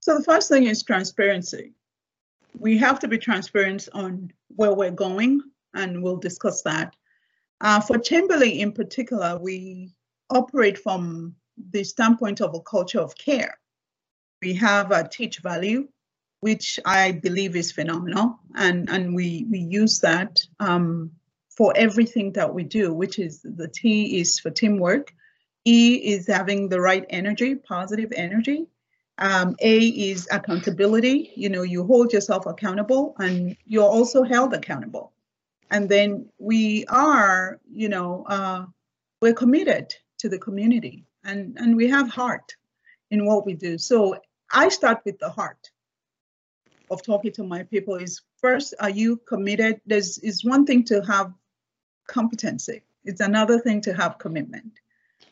So 0.00 0.18
the 0.18 0.24
first 0.24 0.50
thing 0.50 0.66
is 0.66 0.82
transparency. 0.82 1.72
We 2.58 2.76
have 2.76 3.00
to 3.00 3.08
be 3.08 3.16
transparent 3.16 3.88
on 3.94 4.30
where 4.48 4.74
we're 4.74 4.90
going, 4.90 5.40
and 5.72 6.02
we'll 6.02 6.18
discuss 6.18 6.60
that. 6.62 6.94
Uh, 7.62 7.80
for 7.80 7.96
Chamberlain 7.96 8.50
in 8.50 8.72
particular, 8.72 9.38
we 9.38 9.94
operate 10.28 10.76
from 10.76 11.34
the 11.70 11.82
standpoint 11.84 12.42
of 12.42 12.54
a 12.54 12.60
culture 12.60 13.00
of 13.00 13.16
care. 13.16 13.58
We 14.44 14.52
have 14.54 14.90
a 14.90 15.08
teach 15.08 15.38
value, 15.38 15.88
which 16.40 16.78
I 16.84 17.12
believe 17.12 17.56
is 17.56 17.72
phenomenal, 17.72 18.38
and 18.54 18.90
and 18.90 19.14
we 19.14 19.46
we 19.50 19.58
use 19.58 20.00
that 20.00 20.38
um, 20.60 21.12
for 21.48 21.72
everything 21.74 22.32
that 22.32 22.52
we 22.52 22.64
do. 22.64 22.92
Which 22.92 23.18
is 23.18 23.40
the 23.40 23.68
T 23.68 24.20
is 24.20 24.38
for 24.38 24.50
teamwork, 24.50 25.14
E 25.64 25.94
is 26.12 26.26
having 26.26 26.68
the 26.68 26.80
right 26.80 27.06
energy, 27.08 27.54
positive 27.54 28.12
energy. 28.14 28.66
Um, 29.16 29.56
A 29.60 29.78
is 29.78 30.28
accountability. 30.30 31.32
You 31.36 31.48
know, 31.48 31.62
you 31.62 31.86
hold 31.86 32.12
yourself 32.12 32.44
accountable, 32.44 33.14
and 33.18 33.56
you're 33.64 33.94
also 33.98 34.24
held 34.24 34.52
accountable. 34.52 35.12
And 35.70 35.88
then 35.88 36.28
we 36.38 36.84
are, 36.88 37.60
you 37.72 37.88
know, 37.88 38.24
uh, 38.28 38.66
we're 39.22 39.32
committed 39.32 39.94
to 40.18 40.28
the 40.28 40.38
community, 40.38 41.06
and 41.24 41.56
and 41.58 41.74
we 41.76 41.88
have 41.88 42.10
heart 42.10 42.56
in 43.10 43.24
what 43.24 43.46
we 43.46 43.54
do. 43.54 43.78
So 43.78 44.20
I 44.54 44.68
start 44.68 45.02
with 45.04 45.18
the 45.18 45.30
heart 45.30 45.70
of 46.90 47.02
talking 47.02 47.32
to 47.32 47.44
my 47.44 47.64
people 47.64 47.96
is 47.96 48.22
first, 48.40 48.74
are 48.78 48.90
you 48.90 49.16
committed? 49.16 49.80
There's 49.84 50.18
is 50.18 50.44
one 50.44 50.64
thing 50.64 50.84
to 50.84 51.04
have 51.04 51.32
competency. 52.06 52.82
It's 53.04 53.20
another 53.20 53.58
thing 53.58 53.80
to 53.82 53.94
have 53.94 54.18
commitment. 54.18 54.80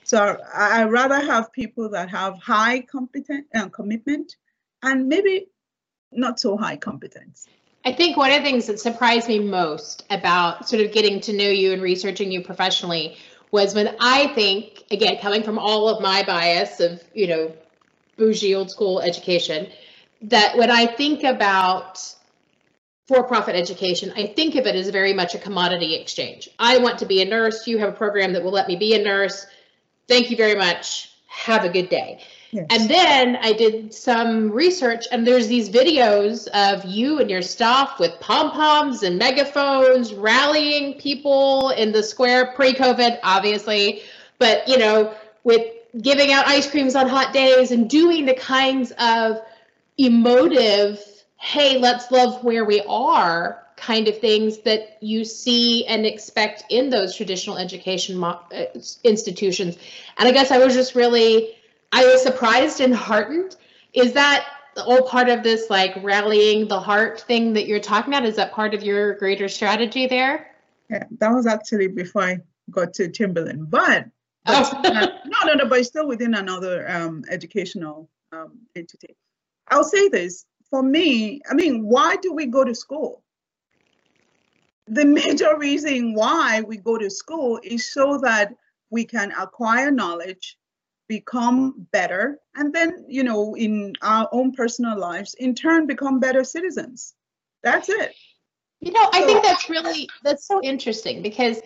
So 0.03 0.39
I, 0.55 0.83
I 0.83 0.85
rather 0.85 1.21
have 1.21 1.53
people 1.53 1.89
that 1.91 2.11
have 2.11 2.39
high 2.39 2.81
competent 2.81 3.47
uh, 3.55 3.69
commitment 3.69 4.37
and 4.83 5.09
maybe 5.09 5.47
not 6.11 6.41
so 6.41 6.57
high 6.57 6.77
competence. 6.77 7.47
I 7.85 7.93
think 7.93 8.17
one 8.17 8.31
of 8.31 8.39
the 8.39 8.43
things 8.43 8.67
that 8.67 8.81
surprised 8.81 9.29
me 9.29 9.39
most 9.39 10.05
about 10.11 10.69
sort 10.69 10.83
of 10.85 10.93
getting 10.93 11.21
to 11.23 11.33
know 11.33 11.49
you 11.49 11.73
and 11.73 11.83
researching 11.83 12.31
you 12.31 12.43
professionally 12.43 13.17
was 13.51 13.75
when 13.75 13.95
I 14.01 14.29
think, 14.35 14.85
again, 14.91 15.19
coming 15.21 15.43
from 15.43 15.59
all 15.59 15.89
of 15.89 16.03
my 16.03 16.23
bias 16.23 16.81
of, 16.81 17.03
you 17.13 17.27
know, 17.27 17.53
bougie 18.23 18.55
old 18.55 18.71
school 18.71 19.01
education 19.01 19.67
that 20.23 20.57
when 20.57 20.71
I 20.71 20.87
think 20.87 21.25
about 21.25 21.99
for 23.09 23.25
profit 23.25 23.57
education, 23.57 24.13
I 24.17 24.29
think 24.29 24.55
of 24.55 24.65
it 24.65 24.77
as 24.77 24.89
very 24.91 25.13
much 25.13 25.35
a 25.35 25.39
commodity 25.39 25.97
exchange. 25.97 26.49
I 26.57 26.79
want 26.79 26.99
to 27.01 27.07
be 27.07 27.21
a 27.21 27.25
nurse. 27.25 27.67
You 27.67 27.79
have 27.79 27.89
a 27.89 27.97
program 27.97 28.33
that 28.35 28.45
will 28.45 28.53
let 28.53 28.69
me 28.69 28.77
be 28.77 28.95
a 28.95 29.03
nurse. 29.03 29.45
Thank 30.07 30.31
you 30.31 30.37
very 30.37 30.55
much. 30.55 31.11
Have 31.27 31.65
a 31.65 31.69
good 31.69 31.89
day. 31.89 32.23
Yes. 32.53 32.67
And 32.71 32.89
then 32.89 33.37
I 33.41 33.55
did 33.55 33.93
some 33.93 34.53
research, 34.53 35.07
and 35.11 35.27
there's 35.27 35.49
these 35.49 35.69
videos 35.69 36.47
of 36.49 36.85
you 36.85 37.19
and 37.19 37.29
your 37.29 37.43
staff 37.43 37.99
with 37.99 38.13
pom 38.21 38.53
poms 38.53 39.03
and 39.03 39.19
megaphones 39.19 40.15
rallying 40.15 40.99
people 40.99 41.71
in 41.71 41.91
the 41.91 42.03
square 42.05 42.53
pre 42.55 42.73
COVID, 42.73 43.19
obviously, 43.25 44.03
but 44.39 44.69
you 44.69 44.79
know, 44.79 45.13
with 45.43 45.67
giving 46.01 46.33
out 46.33 46.47
ice 46.47 46.71
creams 46.71 46.97
on 46.97 47.09
hot 47.09 47.33
days 47.33 47.71
and 47.71 47.89
doing 47.89 48.27
the 48.27 48.35
kinds 48.35 48.93
of 48.99 49.41
emotive, 49.99 51.01
hey, 51.39 51.79
let's 51.79 52.11
love 52.11 52.43
where 52.43 52.65
we 52.65 52.81
are 52.83 53.63
kind 53.77 54.07
of 54.09 54.19
things 54.19 54.59
that 54.59 54.97
you 55.01 55.25
see 55.25 55.85
and 55.87 56.07
expect 56.07 56.65
in 56.71 56.89
those 56.89 57.17
traditional 57.17 57.59
education 57.59 58.23
uh, 58.23 58.39
institutions. 59.03 59.77
And 60.19 60.29
I 60.29 60.33
guess 60.33 60.51
I 60.51 60.59
was 60.59 60.75
just 60.75 60.95
really, 60.95 61.57
I 61.91 62.05
was 62.05 62.23
surprised 62.23 62.81
and 62.81 62.95
heartened. 62.95 63.57
Is 63.93 64.13
that 64.13 64.47
all 64.77 65.03
part 65.03 65.29
of 65.29 65.43
this 65.43 65.69
like 65.69 65.93
rallying 66.03 66.69
the 66.69 66.81
heart 66.81 67.21
thing 67.23 67.55
that 67.55 67.67
you're 67.67 67.81
talking 67.81 68.15
about? 68.15 68.25
Is 68.25 68.37
that 68.37 68.53
part 68.53 68.73
of 68.73 68.83
your 68.83 69.15
greater 69.15 69.49
strategy 69.49 70.07
there? 70.07 70.55
Yeah, 70.89 71.05
that 71.19 71.33
was 71.33 71.47
actually 71.47 71.89
before 71.89 72.23
I 72.23 72.39
got 72.71 72.95
to 72.95 73.11
Chamberlain. 73.11 73.65
But 73.65 74.07
Oh. 74.47 74.81
no, 74.85 75.07
no, 75.45 75.55
no, 75.55 75.69
but 75.69 75.79
it's 75.79 75.89
still 75.89 76.09
within 76.09 76.35
another 76.35 76.89
um, 76.91 77.25
educational 77.31 78.09
um, 78.33 78.59
entity. 78.75 79.17
I'll 79.69 79.85
say 79.85 80.09
this 80.09 80.47
for 80.73 80.83
me, 80.83 81.43
I 81.51 81.55
mean, 81.55 81.85
why 81.85 82.17
do 82.17 82.33
we 82.33 82.47
go 82.47 82.65
to 82.65 82.75
school? 82.75 83.23
The 84.87 85.05
major 85.05 85.59
reason 85.59 86.15
why 86.15 86.63
we 86.63 86.79
go 86.79 86.97
to 86.97 87.11
school 87.11 87.61
is 87.63 87.93
so 87.93 88.19
that 88.23 88.55
we 88.91 89.05
can 89.05 89.33
acquire 89.33 89.91
knowledge, 89.91 90.57
become 91.09 91.87
better, 91.93 92.39
and 92.57 92.73
then, 92.73 93.05
you 93.07 93.23
know, 93.23 93.55
in 93.55 93.93
our 94.01 94.31
own 94.33 94.53
personal 94.53 94.99
lives, 94.99 95.35
in 95.35 95.55
turn, 95.55 95.87
become 95.87 96.21
better 96.21 96.43
citizens. 96.43 97.15
That's 97.63 97.91
it. 97.91 98.15
You 98.81 98.93
know, 98.93 99.11
I 99.13 99.23
think 99.23 99.45
that's 99.45 99.69
really 99.69 100.09
that's 100.25 100.47
so 100.47 100.61
interesting 100.63 101.23
because 101.23 101.61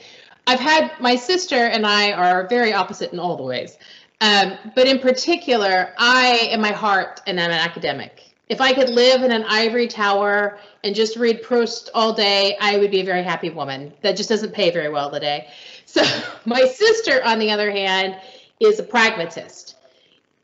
I've 0.46 0.60
had 0.60 0.92
my 1.00 1.16
sister 1.16 1.56
and 1.56 1.86
I 1.86 2.12
are 2.12 2.46
very 2.46 2.72
opposite 2.72 3.12
in 3.12 3.18
all 3.18 3.36
the 3.36 3.42
ways. 3.42 3.76
Um, 4.20 4.56
but 4.74 4.86
in 4.86 5.00
particular, 5.00 5.92
I, 5.98 6.48
in 6.52 6.60
my 6.60 6.72
heart, 6.72 7.20
and 7.26 7.38
I'm 7.38 7.50
an 7.50 7.58
academic. 7.58 8.22
If 8.48 8.60
I 8.60 8.72
could 8.72 8.88
live 8.88 9.22
in 9.22 9.32
an 9.32 9.44
ivory 9.48 9.88
tower 9.88 10.58
and 10.84 10.94
just 10.94 11.16
read 11.16 11.42
Proust 11.42 11.90
all 11.94 12.12
day, 12.12 12.56
I 12.60 12.78
would 12.78 12.92
be 12.92 13.00
a 13.00 13.04
very 13.04 13.24
happy 13.24 13.50
woman. 13.50 13.92
That 14.02 14.16
just 14.16 14.28
doesn't 14.28 14.54
pay 14.54 14.70
very 14.70 14.88
well 14.88 15.10
today. 15.10 15.48
So 15.88 16.02
my 16.44 16.66
sister, 16.66 17.24
on 17.24 17.38
the 17.38 17.52
other 17.52 17.70
hand, 17.70 18.20
is 18.58 18.80
a 18.80 18.82
pragmatist. 18.82 19.76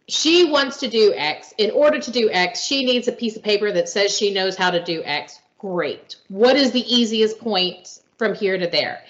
She 0.07 0.51
wants 0.51 0.79
to 0.79 0.89
do 0.89 1.13
X. 1.17 1.53
In 1.59 1.73
order 1.73 1.99
to 1.99 2.11
do 2.13 2.31
X, 2.31 2.63
she 2.63 2.85
needs 2.85 3.09
a 3.09 3.13
piece 3.13 3.37
of 3.37 3.43
paper 3.43 3.73
that 3.73 3.89
says 3.89 4.17
she 4.17 4.33
knows 4.33 4.57
how 4.57 4.71
to 4.71 4.83
do 4.83 5.03
X. 5.05 5.41
Great. 5.59 6.17
What 6.29 6.57
is 6.57 6.71
the 6.71 6.81
easiest 6.81 7.41
point 7.41 7.99
from 8.19 8.35
here 8.35 8.57
to 8.57 8.69
there? 8.69 9.03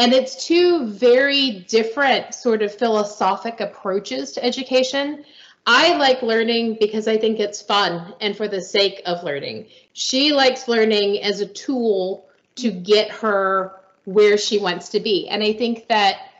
And 0.00 0.14
it's 0.14 0.46
two 0.46 0.86
very 0.86 1.66
different 1.68 2.34
sort 2.34 2.62
of 2.62 2.74
philosophic 2.74 3.60
approaches 3.60 4.32
to 4.32 4.42
education. 4.42 5.26
I 5.66 5.94
like 5.98 6.22
learning 6.22 6.78
because 6.80 7.06
I 7.06 7.18
think 7.18 7.38
it's 7.38 7.60
fun 7.60 8.14
and 8.18 8.34
for 8.34 8.48
the 8.48 8.62
sake 8.62 9.02
of 9.04 9.22
learning. 9.22 9.66
She 9.92 10.32
likes 10.32 10.68
learning 10.68 11.22
as 11.22 11.42
a 11.42 11.46
tool 11.46 12.26
to 12.56 12.70
get 12.70 13.10
her 13.10 13.72
where 14.06 14.38
she 14.38 14.58
wants 14.58 14.88
to 14.88 15.00
be. 15.00 15.28
And 15.28 15.42
I 15.42 15.52
think 15.52 15.86
that 15.88 16.30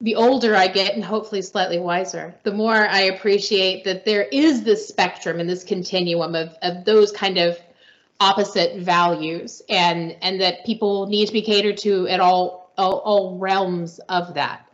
the 0.00 0.14
older 0.14 0.56
I 0.56 0.68
get, 0.68 0.94
and 0.94 1.04
hopefully 1.04 1.42
slightly 1.42 1.78
wiser, 1.78 2.34
the 2.42 2.54
more 2.54 2.88
I 2.88 3.00
appreciate 3.00 3.84
that 3.84 4.06
there 4.06 4.22
is 4.22 4.62
this 4.62 4.88
spectrum 4.88 5.40
and 5.40 5.48
this 5.48 5.62
continuum 5.62 6.34
of, 6.34 6.56
of 6.62 6.86
those 6.86 7.12
kind 7.12 7.36
of 7.36 7.58
opposite 8.18 8.80
values 8.80 9.60
and 9.68 10.16
and 10.22 10.40
that 10.40 10.64
people 10.64 11.06
need 11.08 11.26
to 11.26 11.32
be 11.32 11.42
catered 11.42 11.76
to 11.76 12.06
at 12.08 12.20
all 12.20 12.63
all, 12.76 12.98
all 12.98 13.38
realms 13.38 13.98
of 14.08 14.34
that. 14.34 14.66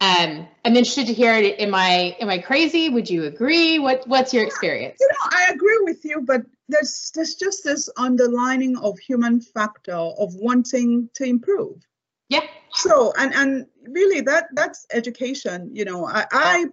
Um, 0.00 0.46
I'm 0.64 0.76
interested 0.76 1.06
to 1.06 1.14
hear. 1.14 1.34
It? 1.34 1.60
Am 1.60 1.74
I 1.74 2.16
am 2.20 2.28
I 2.28 2.38
crazy? 2.38 2.88
Would 2.90 3.08
you 3.08 3.24
agree? 3.24 3.78
What 3.78 4.06
What's 4.06 4.34
your 4.34 4.44
experience? 4.44 4.98
You 5.00 5.08
know, 5.08 5.30
I 5.30 5.52
agree 5.54 5.78
with 5.82 6.04
you, 6.04 6.20
but 6.20 6.42
there's 6.68 7.10
there's 7.14 7.36
just 7.36 7.64
this 7.64 7.88
underlining 7.96 8.76
of 8.78 8.98
human 8.98 9.40
factor 9.40 9.94
of 9.94 10.34
wanting 10.34 11.08
to 11.14 11.24
improve. 11.24 11.76
Yeah. 12.28 12.42
So 12.72 13.12
and 13.16 13.32
and 13.34 13.66
really 13.88 14.20
that 14.22 14.48
that's 14.52 14.86
education. 14.92 15.70
You 15.74 15.84
know, 15.84 16.06
I, 16.06 16.26
I 16.30 16.66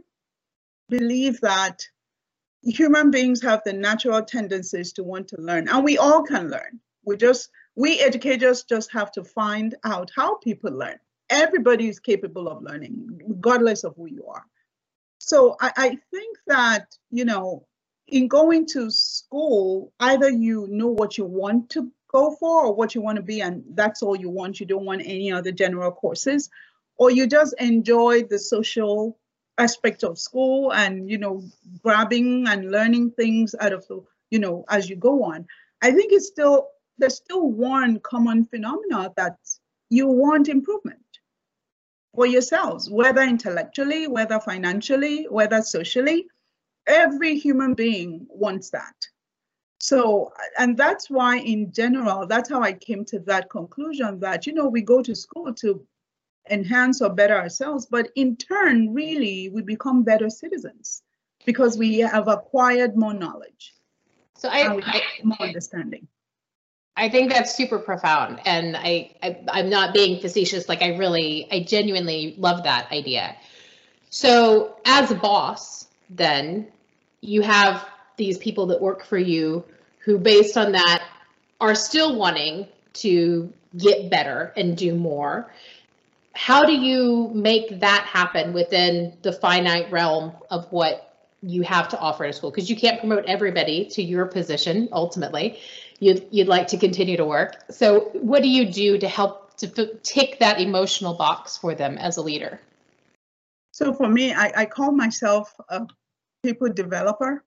believe 0.90 1.40
that 1.42 1.88
human 2.64 3.12
beings 3.12 3.42
have 3.44 3.62
the 3.64 3.74
natural 3.74 4.24
tendencies 4.24 4.94
to 4.94 5.04
want 5.04 5.28
to 5.30 5.38
learn, 5.40 5.70
and 5.70 5.84
we 5.84 5.98
all 5.98 6.24
can 6.24 6.50
learn. 6.50 6.80
We 7.06 7.18
just 7.18 7.50
we 7.76 8.00
educators 8.00 8.64
just 8.64 8.92
have 8.92 9.12
to 9.14 9.24
find 9.24 9.76
out 9.84 10.12
how 10.16 10.36
people 10.36 10.72
learn. 10.72 10.98
Everybody 11.30 11.88
is 11.88 12.00
capable 12.00 12.48
of 12.50 12.62
learning, 12.62 13.22
regardless 13.26 13.84
of 13.84 13.96
who 13.96 14.08
you 14.08 14.26
are. 14.28 14.46
So 15.20 15.56
I, 15.62 15.72
I 15.78 15.90
think 16.12 16.38
that 16.48 16.88
you 17.10 17.26
know, 17.26 17.66
in 18.08 18.28
going 18.28 18.66
to 18.68 18.92
school, 18.92 19.94
either 20.00 20.30
you 20.30 20.68
know 20.70 20.90
what 20.90 21.18
you 21.18 21.26
want 21.26 21.70
to 21.72 21.92
go 22.12 22.36
for 22.36 22.66
or 22.66 22.76
what 22.76 22.94
you 22.94 23.02
want 23.02 23.16
to 23.16 23.22
be, 23.22 23.42
and 23.42 23.64
that's 23.74 24.04
all 24.04 24.16
you 24.16 24.30
want. 24.30 24.60
You 24.60 24.66
don't 24.66 24.86
want 24.86 25.02
any 25.06 25.32
other 25.32 25.52
general 25.52 25.92
courses, 25.92 26.50
or 26.98 27.12
you 27.12 27.28
just 27.28 27.56
enjoy 27.60 28.24
the 28.24 28.40
social 28.40 29.18
aspect 29.58 30.04
of 30.04 30.18
school 30.18 30.74
and 30.74 31.10
you 31.10 31.18
know 31.18 31.44
grabbing 31.84 32.48
and 32.48 32.72
learning 32.72 33.12
things 33.12 33.54
out 33.60 33.74
of 33.74 33.88
the 33.88 34.04
you 34.30 34.40
know 34.40 34.66
as 34.70 34.90
you 34.90 34.96
go 34.98 35.24
on. 35.24 35.48
I 35.82 35.92
think 35.92 36.12
it's 36.12 36.28
still 36.28 36.68
there's 36.98 37.18
still 37.18 37.50
one 37.50 38.00
common 38.00 38.46
phenomena 38.46 39.12
that 39.18 39.38
you 39.90 40.08
want 40.08 40.50
improvement 40.50 41.00
for 42.14 42.26
yourselves, 42.26 42.90
whether 42.90 43.22
intellectually, 43.22 44.08
whether 44.08 44.40
financially, 44.40 45.28
whether 45.30 45.62
socially. 45.62 46.28
Every 46.88 47.38
human 47.38 47.74
being 47.74 48.26
wants 48.30 48.72
that. 48.72 48.96
So, 49.80 50.32
and 50.58 50.78
that's 50.78 51.10
why, 51.10 51.38
in 51.38 51.72
general, 51.72 52.28
that's 52.28 52.50
how 52.50 52.62
I 52.62 52.74
came 52.74 53.06
to 53.06 53.20
that 53.20 53.50
conclusion 53.50 54.20
that, 54.20 54.46
you 54.46 54.54
know, 54.54 54.68
we 54.68 54.82
go 54.82 55.02
to 55.02 55.16
school 55.16 55.54
to 55.56 55.86
enhance 56.50 57.02
or 57.02 57.10
better 57.10 57.36
ourselves, 57.36 57.86
but 57.86 58.10
in 58.16 58.36
turn, 58.36 58.94
really, 58.94 59.50
we 59.50 59.62
become 59.62 60.04
better 60.04 60.30
citizens 60.30 61.04
because 61.46 61.78
we 61.78 62.00
have 62.00 62.28
acquired 62.28 62.96
more 62.98 63.14
knowledge. 63.14 63.74
So 64.38 64.50
I, 64.50 64.64
uh, 64.64 64.80
I 64.84 65.02
more 65.24 65.42
understanding. 65.42 66.08
I 67.02 67.10
think 67.10 67.32
that's 67.32 67.56
super 67.56 67.80
profound, 67.80 68.42
and 68.46 68.78
I, 68.78 69.16
I 69.24 69.36
I'm 69.48 69.72
not 69.72 69.92
being 69.92 70.22
facetious. 70.22 70.70
Like 70.70 70.84
I 70.84 70.98
really, 70.98 71.48
I 71.52 71.62
genuinely 71.62 72.36
love 72.38 72.66
that 72.66 72.92
idea. 72.92 73.36
So 74.12 74.78
as 74.86 75.10
a 75.10 75.16
boss, 75.16 75.88
then 76.12 76.68
you 77.22 77.42
have 77.42 77.84
these 78.18 78.38
people 78.38 78.68
that 78.68 78.80
work 78.80 79.04
for 79.04 79.18
you 79.18 79.64
who, 80.06 80.20
based 80.20 80.58
on 80.58 80.74
that, 80.74 81.04
are 81.60 81.74
still 81.74 82.16
wanting 82.16 82.68
to 82.94 83.52
get 83.76 84.12
better 84.12 84.54
and 84.56 84.78
do 84.78 84.94
more. 84.94 85.52
How 86.34 86.66
do 86.66 86.74
you 86.74 87.32
make 87.34 87.80
that 87.80 88.04
happen 88.04 88.54
within 88.54 89.18
the 89.24 89.34
finite 89.34 89.92
realm 89.92 90.34
of 90.52 90.72
what 90.72 91.11
you 91.42 91.62
have 91.64 91.90
to 91.90 92.00
offer 92.00 92.24
at 92.26 92.30
a 92.30 92.34
school? 92.34 92.52
Because 92.52 92.70
you 92.70 92.76
can't 92.76 93.00
promote 93.00 93.26
everybody 93.26 93.86
to 93.86 94.04
your 94.04 94.26
position 94.26 94.90
ultimately. 94.92 95.60
You'd, 96.00 96.28
you'd 96.32 96.48
like 96.48 96.68
to 96.68 96.78
continue 96.78 97.18
to 97.18 97.26
work. 97.26 97.56
So, 97.70 98.12
what 98.14 98.42
do 98.42 98.50
you 98.50 98.72
do 98.72 98.98
to 98.98 99.08
help 99.08 99.56
to 99.58 99.68
tick 100.04 100.40
that 100.40 100.60
emotional 100.60 101.14
box 101.14 101.58
for 101.58 101.76
them 101.76 101.98
as 101.98 102.18
a 102.18 102.22
leader? 102.22 102.60
So, 103.72 103.94
for 103.94 104.08
me, 104.08 104.34
I, 104.34 104.52
I 104.56 104.66
call 104.66 104.92
myself 104.92 105.54
a 105.70 105.88
people 106.44 106.70
developer 106.70 107.44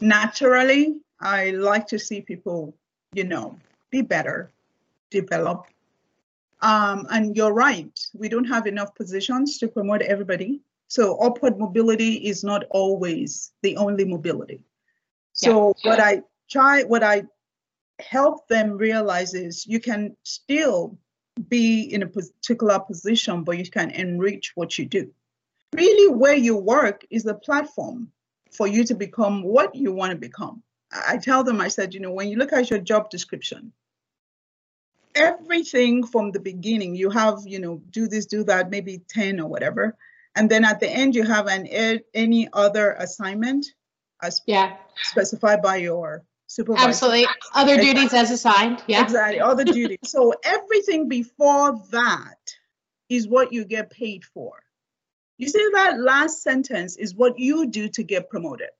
naturally, 0.00 0.96
I 1.20 1.50
like 1.50 1.86
to 1.88 1.98
see 1.98 2.20
people, 2.20 2.76
you 3.12 3.24
know, 3.24 3.58
be 3.90 4.02
better, 4.02 4.50
develop. 5.10 5.66
Um, 6.62 7.06
and 7.10 7.36
you're 7.36 7.52
right, 7.52 7.98
we 8.14 8.28
don't 8.28 8.44
have 8.44 8.66
enough 8.66 8.94
positions 8.94 9.58
to 9.58 9.68
promote 9.68 10.02
everybody. 10.02 10.60
So 10.88 11.16
upward 11.18 11.58
mobility 11.58 12.14
is 12.14 12.44
not 12.44 12.64
always 12.70 13.52
the 13.62 13.76
only 13.76 14.04
mobility. 14.04 14.64
So 15.32 15.74
yeah. 15.82 15.90
what 15.90 16.00
I 16.00 16.22
try, 16.48 16.84
what 16.84 17.02
I 17.02 17.24
help 17.98 18.48
them 18.48 18.76
realize 18.76 19.34
is 19.34 19.66
you 19.66 19.80
can 19.80 20.16
still 20.22 20.98
be 21.48 21.82
in 21.82 22.02
a 22.02 22.06
particular 22.06 22.78
position, 22.78 23.44
but 23.44 23.58
you 23.58 23.70
can 23.70 23.90
enrich 23.90 24.52
what 24.54 24.78
you 24.78 24.86
do. 24.86 25.10
Really, 25.74 26.14
where 26.14 26.36
you 26.36 26.56
work 26.56 27.04
is 27.10 27.24
the 27.24 27.34
platform 27.34 28.10
for 28.52 28.66
you 28.66 28.84
to 28.84 28.94
become 28.94 29.42
what 29.42 29.74
you 29.74 29.92
want 29.92 30.12
to 30.12 30.16
become. 30.16 30.62
I 30.92 31.18
tell 31.18 31.44
them, 31.44 31.60
I 31.60 31.68
said, 31.68 31.92
you 31.92 32.00
know, 32.00 32.12
when 32.12 32.28
you 32.28 32.36
look 32.36 32.52
at 32.52 32.70
your 32.70 32.78
job 32.78 33.10
description, 33.10 33.72
everything 35.14 36.06
from 36.06 36.30
the 36.30 36.40
beginning, 36.40 36.94
you 36.94 37.10
have, 37.10 37.40
you 37.44 37.58
know, 37.58 37.82
do 37.90 38.06
this, 38.06 38.26
do 38.26 38.44
that, 38.44 38.70
maybe 38.70 39.02
10 39.08 39.40
or 39.40 39.48
whatever. 39.48 39.96
And 40.36 40.50
then 40.50 40.64
at 40.64 40.80
the 40.80 40.88
end, 40.88 41.14
you 41.14 41.24
have 41.24 41.48
an 41.48 41.66
any 42.14 42.48
other 42.52 42.92
assignment 42.92 43.66
as 44.22 44.42
yeah. 44.46 44.76
specified 45.02 45.62
by 45.62 45.76
your 45.76 46.24
supervisor. 46.46 46.88
Absolutely. 46.88 47.26
Other 47.54 47.74
exactly. 47.74 47.94
duties 47.94 48.14
as 48.14 48.30
assigned. 48.30 48.82
Yeah. 48.86 49.02
Exactly. 49.02 49.40
Other 49.40 49.64
duties. 49.64 49.98
So 50.04 50.34
everything 50.44 51.08
before 51.08 51.80
that 51.90 52.38
is 53.08 53.26
what 53.26 53.52
you 53.52 53.64
get 53.64 53.90
paid 53.90 54.24
for. 54.24 54.62
You 55.38 55.48
see, 55.48 55.68
that 55.72 56.00
last 56.00 56.42
sentence 56.42 56.96
is 56.96 57.14
what 57.14 57.38
you 57.38 57.66
do 57.66 57.88
to 57.88 58.02
get 58.02 58.30
promoted. 58.30 58.70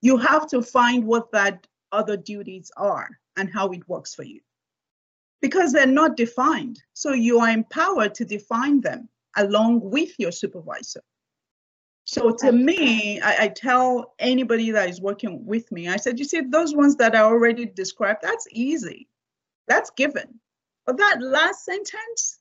You 0.00 0.16
have 0.16 0.48
to 0.48 0.62
find 0.62 1.04
what 1.04 1.30
that 1.32 1.66
other 1.92 2.16
duties 2.16 2.70
are 2.76 3.08
and 3.36 3.52
how 3.52 3.70
it 3.70 3.88
works 3.88 4.14
for 4.14 4.24
you 4.24 4.40
because 5.40 5.72
they're 5.72 5.86
not 5.86 6.16
defined. 6.16 6.82
So 6.94 7.12
you 7.12 7.40
are 7.40 7.50
empowered 7.50 8.14
to 8.16 8.24
define 8.24 8.80
them 8.80 9.08
along 9.36 9.80
with 9.80 10.18
your 10.18 10.32
supervisor. 10.32 11.02
So 12.04 12.34
to 12.40 12.52
me, 12.52 13.20
I, 13.20 13.44
I, 13.44 13.48
tell 13.48 14.14
anybody 14.18 14.72
that 14.72 14.88
is 14.88 15.00
working 15.00 15.46
with 15.46 15.70
me, 15.70 15.88
I 15.88 15.96
said, 15.96 16.18
you 16.18 16.24
see, 16.24 16.40
those 16.40 16.74
ones 16.74 16.96
that 16.96 17.14
I 17.14 17.20
already 17.20 17.64
described, 17.64 18.20
that's 18.22 18.46
easy. 18.50 19.08
That's 19.68 19.90
given. 19.90 20.40
But 20.84 20.98
that 20.98 21.22
last 21.22 21.64
sentence, 21.64 22.40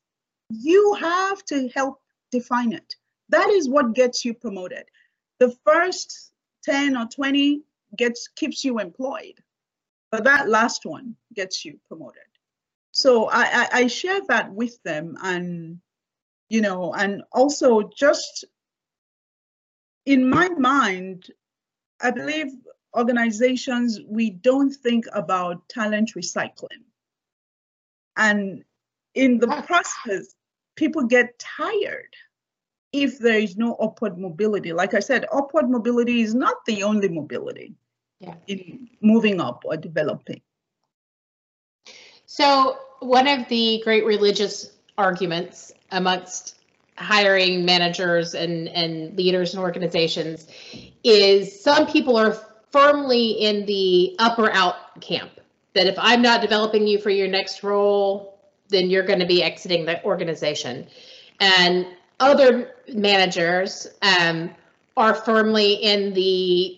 you 0.49 0.95
have 0.99 1.45
to 1.45 1.69
help 1.75 2.01
define 2.31 2.73
it. 2.73 2.95
That 3.29 3.49
is 3.49 3.69
what 3.69 3.93
gets 3.93 4.25
you 4.25 4.33
promoted. 4.33 4.83
The 5.39 5.55
first 5.63 6.31
10 6.63 6.97
or 6.97 7.05
20 7.05 7.61
gets 7.97 8.27
keeps 8.29 8.63
you 8.63 8.79
employed, 8.79 9.41
but 10.11 10.23
that 10.23 10.49
last 10.49 10.85
one 10.85 11.15
gets 11.33 11.63
you 11.63 11.79
promoted. 11.87 12.23
So 12.91 13.29
I, 13.29 13.43
I, 13.43 13.67
I 13.73 13.87
share 13.87 14.21
that 14.27 14.51
with 14.51 14.81
them 14.83 15.17
and 15.23 15.79
you 16.51 16.59
know, 16.59 16.93
and 16.93 17.23
also 17.31 17.89
just 17.95 18.43
in 20.05 20.29
my 20.29 20.49
mind, 20.49 21.27
I 22.01 22.11
believe 22.11 22.47
organizations, 22.93 24.01
we 24.05 24.31
don't 24.31 24.73
think 24.73 25.05
about 25.13 25.69
talent 25.69 26.11
recycling. 26.13 26.83
And 28.17 28.65
in 29.15 29.39
the 29.39 29.47
process, 29.65 30.35
people 30.75 31.03
get 31.03 31.39
tired 31.39 32.13
if 32.91 33.17
there 33.19 33.39
is 33.39 33.55
no 33.55 33.75
upward 33.75 34.17
mobility. 34.17 34.73
Like 34.73 34.93
I 34.93 34.99
said, 34.99 35.25
upward 35.31 35.69
mobility 35.69 36.19
is 36.19 36.35
not 36.35 36.65
the 36.65 36.83
only 36.83 37.07
mobility 37.07 37.75
yeah. 38.19 38.35
in 38.47 38.89
moving 38.99 39.39
up 39.39 39.63
or 39.63 39.77
developing. 39.77 40.41
So, 42.25 42.77
one 42.99 43.27
of 43.27 43.47
the 43.47 43.81
great 43.85 44.05
religious 44.05 44.71
arguments 44.97 45.71
amongst 45.91 46.55
hiring 46.97 47.65
managers 47.65 48.33
and, 48.33 48.67
and 48.69 49.17
leaders 49.17 49.53
and 49.53 49.61
organizations 49.61 50.47
is 51.03 51.61
some 51.61 51.87
people 51.87 52.17
are 52.17 52.37
firmly 52.71 53.31
in 53.31 53.65
the 53.65 54.15
up 54.19 54.37
or 54.39 54.51
out 54.51 55.01
camp. 55.01 55.31
That 55.73 55.87
if 55.87 55.95
I'm 55.97 56.21
not 56.21 56.41
developing 56.41 56.85
you 56.85 56.99
for 56.99 57.09
your 57.09 57.27
next 57.27 57.63
role, 57.63 58.37
then 58.69 58.89
you're 58.89 59.05
going 59.05 59.19
to 59.19 59.25
be 59.25 59.41
exiting 59.41 59.85
the 59.85 60.03
organization. 60.03 60.87
And 61.39 61.87
other 62.19 62.75
managers 62.93 63.87
um, 64.01 64.51
are 64.97 65.15
firmly 65.15 65.73
in 65.73 66.13
the 66.13 66.77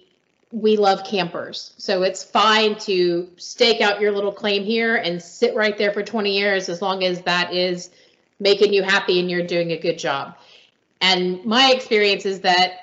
we 0.51 0.77
love 0.77 1.03
campers. 1.03 1.73
So 1.77 2.03
it's 2.03 2.23
fine 2.23 2.77
to 2.81 3.27
stake 3.37 3.81
out 3.81 3.99
your 3.99 4.11
little 4.11 4.31
claim 4.31 4.63
here 4.63 4.97
and 4.97 5.19
sit 5.19 5.55
right 5.55 5.75
there 5.75 5.91
for 5.91 6.03
20 6.03 6.37
years 6.37 6.69
as 6.69 6.79
long 6.79 7.03
as 7.03 7.23
that 7.23 7.51
is 7.51 7.89
making 8.39 8.73
you 8.73 8.83
happy 8.83 9.19
and 9.19 9.29
you're 9.29 9.45
doing 9.45 9.71
a 9.71 9.77
good 9.77 9.97
job. 9.97 10.35
And 11.01 11.43
my 11.45 11.71
experience 11.71 12.25
is 12.25 12.41
that 12.41 12.73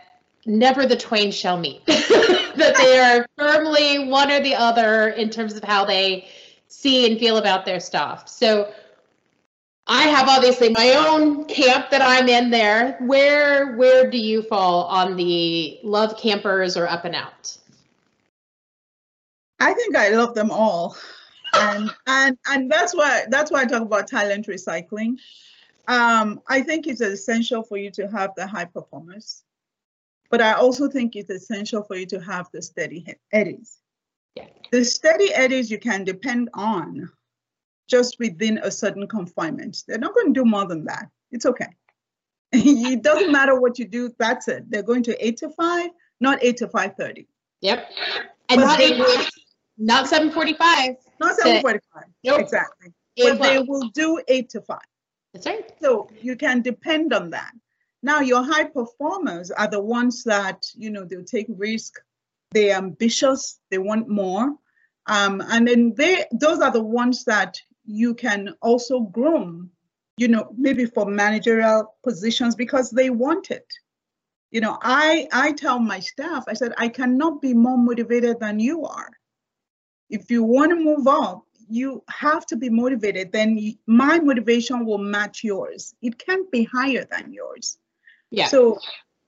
never 0.47 0.87
the 0.87 0.97
twain 0.97 1.31
shall 1.31 1.59
meet, 1.59 1.85
that 1.87 2.75
they 2.77 2.99
are 2.99 3.27
firmly 3.39 4.09
one 4.09 4.31
or 4.31 4.41
the 4.41 4.55
other 4.55 5.09
in 5.09 5.31
terms 5.31 5.55
of 5.55 5.65
how 5.65 5.85
they 5.85 6.29
see 6.69 7.11
and 7.11 7.19
feel 7.19 7.37
about 7.37 7.65
their 7.65 7.81
stuff. 7.81 8.29
So 8.29 8.73
I 9.87 10.03
have 10.03 10.29
obviously 10.29 10.69
my 10.69 10.93
own 10.93 11.45
camp 11.47 11.91
that 11.91 12.01
I'm 12.01 12.29
in 12.29 12.51
there. 12.51 12.97
Where 13.01 13.75
where 13.77 14.09
do 14.09 14.19
you 14.19 14.43
fall 14.43 14.85
on 14.85 15.17
the 15.17 15.81
love 15.83 16.17
campers 16.17 16.77
or 16.77 16.87
up 16.87 17.05
and 17.05 17.15
out? 17.15 17.57
I 19.59 19.75
think 19.75 19.97
I 19.97 20.11
love 20.11 20.35
them 20.35 20.51
all. 20.51 20.97
And 21.61 21.91
and 22.07 22.39
and 22.49 22.71
that's 22.71 22.95
why 22.95 23.25
that's 23.29 23.51
why 23.51 23.63
I 23.63 23.65
talk 23.67 23.83
about 23.83 24.09
talent 24.09 24.47
recycling. 24.47 25.17
Um, 25.89 26.41
I 26.49 26.61
think 26.61 26.87
it's 26.87 27.01
essential 27.01 27.63
for 27.63 27.77
you 27.77 27.91
to 27.93 28.09
have 28.09 28.31
the 28.37 28.47
high 28.47 28.67
performers, 28.67 29.43
but 30.31 30.41
I 30.41 30.53
also 30.53 30.89
think 30.89 31.17
it's 31.17 31.31
essential 31.31 31.83
for 31.83 31.97
you 31.97 32.07
to 32.07 32.21
have 32.21 32.49
the 32.53 32.63
steady 32.63 33.17
eddies. 33.33 33.79
Yeah. 34.37 34.47
The 34.71 34.85
steady 34.85 35.33
eddies 35.35 35.71
you 35.71 35.79
can 35.79 36.05
depend 36.05 36.51
on 36.55 37.11
just 37.89 38.19
within 38.21 38.59
a 38.59 38.71
certain 38.71 39.09
confinement. 39.09 39.83
They're 39.89 39.99
not 39.99 40.15
going 40.15 40.33
to 40.33 40.41
do 40.41 40.45
more 40.45 40.67
than 40.67 40.85
that. 40.85 41.09
It's 41.33 41.47
okay. 41.47 41.67
it 42.53 43.03
doesn't 43.03 43.33
matter 43.33 43.61
what 43.61 43.79
you 43.79 43.87
do, 43.87 44.15
that's 44.19 44.49
it. 44.49 44.71
They're 44.71 44.83
going 44.83 45.03
to 45.05 45.27
8 45.27 45.37
to 45.39 45.51
5, 45.51 45.91
not 46.21 46.43
8 46.43 46.57
to 46.59 46.69
5.30. 46.69 47.27
Yep. 47.61 47.91
And 48.49 48.61
But 48.61 48.67
not, 48.67 48.81
eight, 48.81 49.31
not 49.79 50.09
745. 50.09 50.97
Not 51.21 51.37
Sit. 51.37 51.65
7.45. 51.65 51.81
Nope. 52.25 52.41
Exactly. 52.41 52.93
Eight 53.17 53.39
But 53.39 53.43
they 53.43 53.59
will 53.59 53.89
do 53.91 54.21
8 54.27 54.49
to 54.51 54.61
5. 54.63 54.79
That's 55.35 55.47
right. 55.47 55.71
So 55.81 56.09
you 56.21 56.35
can 56.37 56.63
depend 56.63 57.13
on 57.13 57.31
that. 57.31 57.53
Now, 58.03 58.21
your 58.21 58.43
high 58.43 58.65
performers 58.65 59.51
are 59.51 59.69
the 59.69 59.81
ones 59.81 60.25
that, 60.25 60.67
you 60.75 60.91
know, 60.91 61.05
they'll 61.05 61.23
take 61.23 61.47
risk, 61.51 61.95
they're 62.51 62.77
ambitious, 62.77 63.61
they 63.71 63.79
want 63.79 64.09
more. 64.09 64.55
Um, 65.07 65.43
and 65.49 65.69
then 65.69 65.95
they 65.97 66.25
those 66.33 66.61
are 66.61 66.71
the 66.71 66.83
ones 66.83 67.25
that 67.25 67.59
you 67.85 68.15
can 68.15 68.55
also 68.63 69.01
groom, 69.01 69.71
you 70.17 70.29
know, 70.29 70.55
maybe 70.57 70.87
for 70.87 71.05
managerial 71.07 71.95
positions 72.03 72.55
because 72.55 72.91
they 72.91 73.11
want 73.11 73.51
it. 73.51 73.67
You 74.51 74.61
know, 74.61 74.79
I 74.83 75.29
I 75.33 75.53
tell 75.53 75.79
my 75.79 76.01
staff, 76.01 76.45
I 76.49 76.55
said, 76.55 76.73
I 76.79 76.89
cannot 76.89 77.43
be 77.43 77.55
more 77.55 77.79
motivated 77.79 78.41
than 78.41 78.59
you 78.59 78.85
are. 78.85 79.11
If 80.11 80.31
you 80.31 80.43
want 80.43 80.71
to 80.71 80.77
move 80.77 81.07
up, 81.07 81.47
you 81.69 82.03
have 82.09 82.45
to 82.47 82.57
be 82.57 82.69
motivated, 82.69 83.31
then 83.33 83.55
y- 83.57 83.79
my 83.87 84.19
motivation 84.19 84.85
will 84.85 84.99
match 84.99 85.45
yours. 85.45 85.95
It 86.03 86.19
can't 86.19 86.51
be 86.51 86.65
higher 86.65 87.07
than 87.11 87.33
yours. 87.33 87.79
Yeah. 88.31 88.49
So 88.49 88.79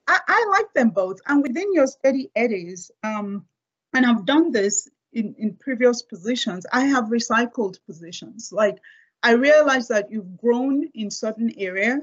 I, 0.07 0.19
I 0.27 0.45
like 0.51 0.73
them 0.73 0.89
both. 0.89 1.19
And 1.27 1.41
within 1.41 1.73
your 1.73 1.87
steady 1.87 2.29
eddies, 2.35 2.91
um, 3.03 3.45
and 3.93 4.05
I've 4.05 4.25
done 4.25 4.51
this 4.51 4.89
in, 5.13 5.33
in 5.37 5.55
previous 5.55 6.01
positions, 6.01 6.65
I 6.73 6.85
have 6.85 7.05
recycled 7.05 7.77
positions. 7.85 8.51
Like 8.51 8.77
I 9.23 9.33
realize 9.33 9.87
that 9.87 10.11
you've 10.11 10.35
grown 10.37 10.83
in 10.93 11.09
certain 11.11 11.51
area 11.57 12.01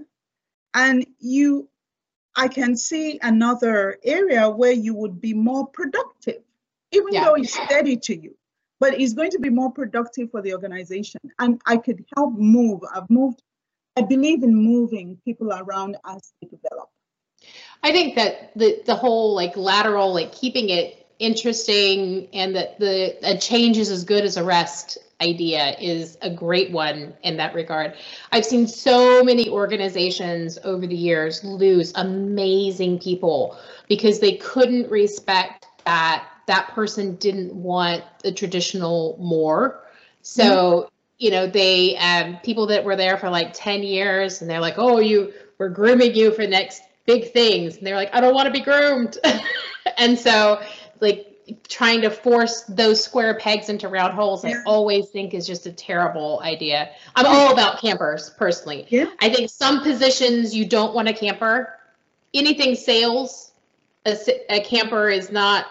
and 0.74 1.06
you 1.18 1.68
I 2.36 2.46
can 2.48 2.76
see 2.76 3.18
another 3.22 3.98
area 4.04 4.48
where 4.48 4.72
you 4.72 4.94
would 4.94 5.20
be 5.20 5.34
more 5.34 5.66
productive, 5.66 6.42
even 6.92 7.12
Yeah. 7.12 7.24
though 7.24 7.34
it's 7.34 7.52
steady 7.52 7.96
to 7.96 8.16
you, 8.16 8.36
but 8.80 8.98
it's 8.98 9.12
going 9.12 9.30
to 9.30 9.38
be 9.38 9.50
more 9.50 9.70
productive 9.70 10.30
for 10.30 10.42
the 10.42 10.54
organization. 10.54 11.20
And 11.38 11.60
I 11.66 11.76
could 11.76 12.04
help 12.16 12.34
move. 12.34 12.80
I've 12.92 13.08
moved, 13.10 13.42
I 13.96 14.02
believe 14.02 14.42
in 14.42 14.54
moving 14.54 15.20
people 15.24 15.52
around 15.52 15.96
as 16.06 16.32
they 16.40 16.48
develop. 16.48 16.88
I 17.82 17.92
think 17.92 18.16
that 18.16 18.52
the 18.56 18.82
the 18.84 18.94
whole 18.94 19.34
like 19.34 19.56
lateral, 19.56 20.12
like 20.12 20.32
keeping 20.32 20.68
it 20.68 21.06
interesting 21.18 22.28
and 22.32 22.56
that 22.56 22.78
the 22.78 23.16
a 23.22 23.38
change 23.38 23.78
is 23.78 23.90
as 23.90 24.04
good 24.04 24.24
as 24.24 24.36
a 24.36 24.44
rest 24.44 24.98
idea 25.20 25.76
is 25.78 26.16
a 26.22 26.30
great 26.30 26.70
one 26.70 27.14
in 27.22 27.36
that 27.36 27.54
regard. 27.54 27.94
I've 28.32 28.44
seen 28.44 28.66
so 28.66 29.22
many 29.22 29.48
organizations 29.48 30.58
over 30.64 30.86
the 30.86 30.96
years 30.96 31.44
lose 31.44 31.92
amazing 31.94 32.98
people 32.98 33.58
because 33.88 34.18
they 34.18 34.36
couldn't 34.36 34.90
respect 34.90 35.66
that 35.84 36.26
that 36.50 36.68
person 36.74 37.14
didn't 37.16 37.54
want 37.54 38.02
the 38.24 38.32
traditional 38.32 39.16
more. 39.20 39.84
So, 40.22 40.90
you 41.16 41.30
know, 41.30 41.46
they 41.46 41.96
um 41.96 42.38
people 42.42 42.66
that 42.66 42.84
were 42.84 42.96
there 42.96 43.16
for 43.16 43.30
like 43.30 43.52
10 43.54 43.84
years 43.84 44.42
and 44.42 44.50
they're 44.50 44.60
like, 44.60 44.74
"Oh, 44.76 44.98
you 44.98 45.32
we're 45.58 45.68
grooming 45.68 46.14
you 46.14 46.32
for 46.32 46.46
next 46.46 46.82
big 47.06 47.32
things." 47.32 47.76
And 47.76 47.86
they're 47.86 47.96
like, 47.96 48.12
"I 48.12 48.20
don't 48.20 48.34
want 48.34 48.46
to 48.46 48.52
be 48.52 48.60
groomed." 48.60 49.16
and 49.96 50.18
so 50.18 50.60
like 51.00 51.26
trying 51.68 52.00
to 52.00 52.10
force 52.10 52.62
those 52.62 53.02
square 53.02 53.38
pegs 53.38 53.68
into 53.68 53.88
round 53.88 54.14
holes 54.14 54.44
i 54.44 54.54
always 54.66 55.08
think 55.08 55.34
is 55.34 55.44
just 55.44 55.66
a 55.66 55.72
terrible 55.72 56.38
idea 56.44 56.90
i'm 57.16 57.26
all 57.26 57.52
about 57.52 57.80
campers 57.80 58.30
personally 58.38 58.86
Yeah. 58.88 59.06
i 59.18 59.28
think 59.28 59.50
some 59.50 59.82
positions 59.82 60.54
you 60.54 60.64
don't 60.64 60.94
want 60.94 61.08
a 61.08 61.12
camper 61.12 61.76
anything 62.32 62.76
sales 62.76 63.50
a 64.06 64.60
camper 64.60 65.08
is 65.08 65.32
not 65.32 65.66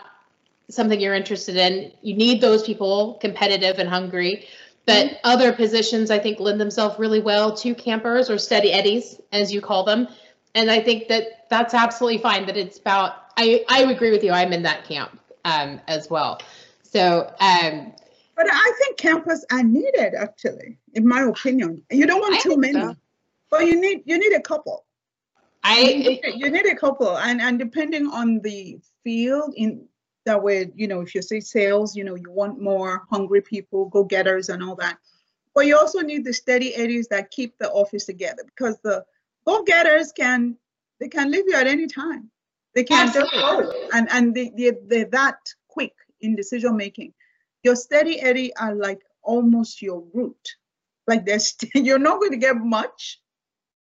something 0.70 1.00
you're 1.00 1.14
interested 1.14 1.56
in 1.56 1.92
you 2.02 2.16
need 2.16 2.42
those 2.42 2.64
people 2.64 3.18
competitive 3.22 3.80
and 3.80 3.90
hungry 3.90 4.48
but 4.86 5.20
other 5.24 5.52
positions 5.52 6.12
i 6.12 6.20
think 6.20 6.40
lend 6.40 6.60
themselves 6.60 6.98
really 7.00 7.20
well 7.20 7.56
to 7.56 7.74
campers 7.76 8.30
or 8.30 8.38
steady 8.38 8.72
eddies 8.72 9.20
as 9.32 9.52
you 9.52 9.62
call 9.62 9.84
them 9.84 10.08
and 10.56 10.70
i 10.72 10.80
think 10.80 11.08
that 11.08 11.48
that's 11.50 11.74
absolutely 11.74 12.20
fine 12.20 12.46
that 12.46 12.58
it's 12.58 12.78
about 12.78 13.14
i 13.38 13.64
i 13.70 13.84
agree 13.84 14.12
with 14.12 14.24
you 14.24 14.32
i'm 14.32 14.54
in 14.54 14.64
that 14.64 14.86
camp 14.86 15.20
um 15.46 15.80
as 15.88 16.10
well 16.10 16.40
so 16.84 17.32
um 17.40 17.94
But 18.40 18.48
I 18.50 18.74
think 18.80 18.98
campers 18.98 19.46
are 19.52 19.64
needed 19.64 20.16
actually, 20.16 20.78
in 20.94 21.06
my 21.06 21.24
opinion. 21.24 21.84
You 21.92 22.06
don't 22.08 22.22
want 22.22 22.36
I 22.36 22.40
too 22.40 22.56
many, 22.56 22.80
so. 22.80 22.96
but 23.52 23.66
you 23.68 23.76
need 23.76 24.04
you 24.06 24.18
need 24.18 24.34
a 24.34 24.42
couple. 24.42 24.86
You 25.66 25.72
i 25.76 25.84
need, 25.84 26.22
you 26.36 26.50
need 26.50 26.66
a 26.66 26.76
couple, 26.76 27.18
and 27.18 27.42
and 27.42 27.60
depending 27.60 28.08
on 28.08 28.40
the 28.40 28.80
field 29.04 29.54
in 29.58 29.86
that 30.26 30.42
way, 30.42 30.72
you 30.76 30.88
know, 30.88 31.02
if 31.02 31.16
you 31.16 31.22
say 31.22 31.40
sales, 31.40 31.96
you 31.96 32.04
know, 32.04 32.16
you 32.16 32.32
want 32.32 32.62
more 32.62 33.04
hungry 33.10 33.42
people, 33.42 33.86
go 33.86 34.04
getters, 34.04 34.50
and 34.50 34.64
all 34.64 34.76
that. 34.76 34.98
But 35.56 35.66
you 35.66 35.78
also 35.78 36.00
need 36.00 36.26
the 36.26 36.34
steady 36.34 36.76
eddies 36.76 37.08
that 37.08 37.32
keep 37.32 37.58
the 37.58 37.72
office 37.72 38.06
together 38.06 38.44
because 38.46 38.78
the 38.84 39.06
go 39.46 39.64
getters 39.64 40.12
can 40.12 40.58
they 41.00 41.08
can 41.08 41.32
leave 41.32 41.46
you 41.48 41.56
at 41.56 41.68
any 41.68 41.88
time. 41.88 42.30
They 42.76 42.84
can 42.84 43.12
just 43.12 43.32
go, 43.32 43.72
and 43.94 44.08
and 44.12 44.36
they, 44.36 44.52
they 44.56 44.72
they're 44.86 45.06
that 45.06 45.38
quick 45.68 45.94
in 46.22 46.36
decision 46.36 46.78
making. 46.78 47.14
Your 47.64 47.76
steady 47.76 48.22
eddy 48.22 48.56
are 48.58 48.76
like 48.76 49.02
almost 49.24 49.82
your 49.82 50.04
root. 50.14 50.56
Like 51.08 51.26
there's 51.26 51.56
you're 51.76 52.00
not 52.00 52.20
going 52.20 52.32
to 52.32 52.38
get 52.38 52.58
much, 52.58 53.20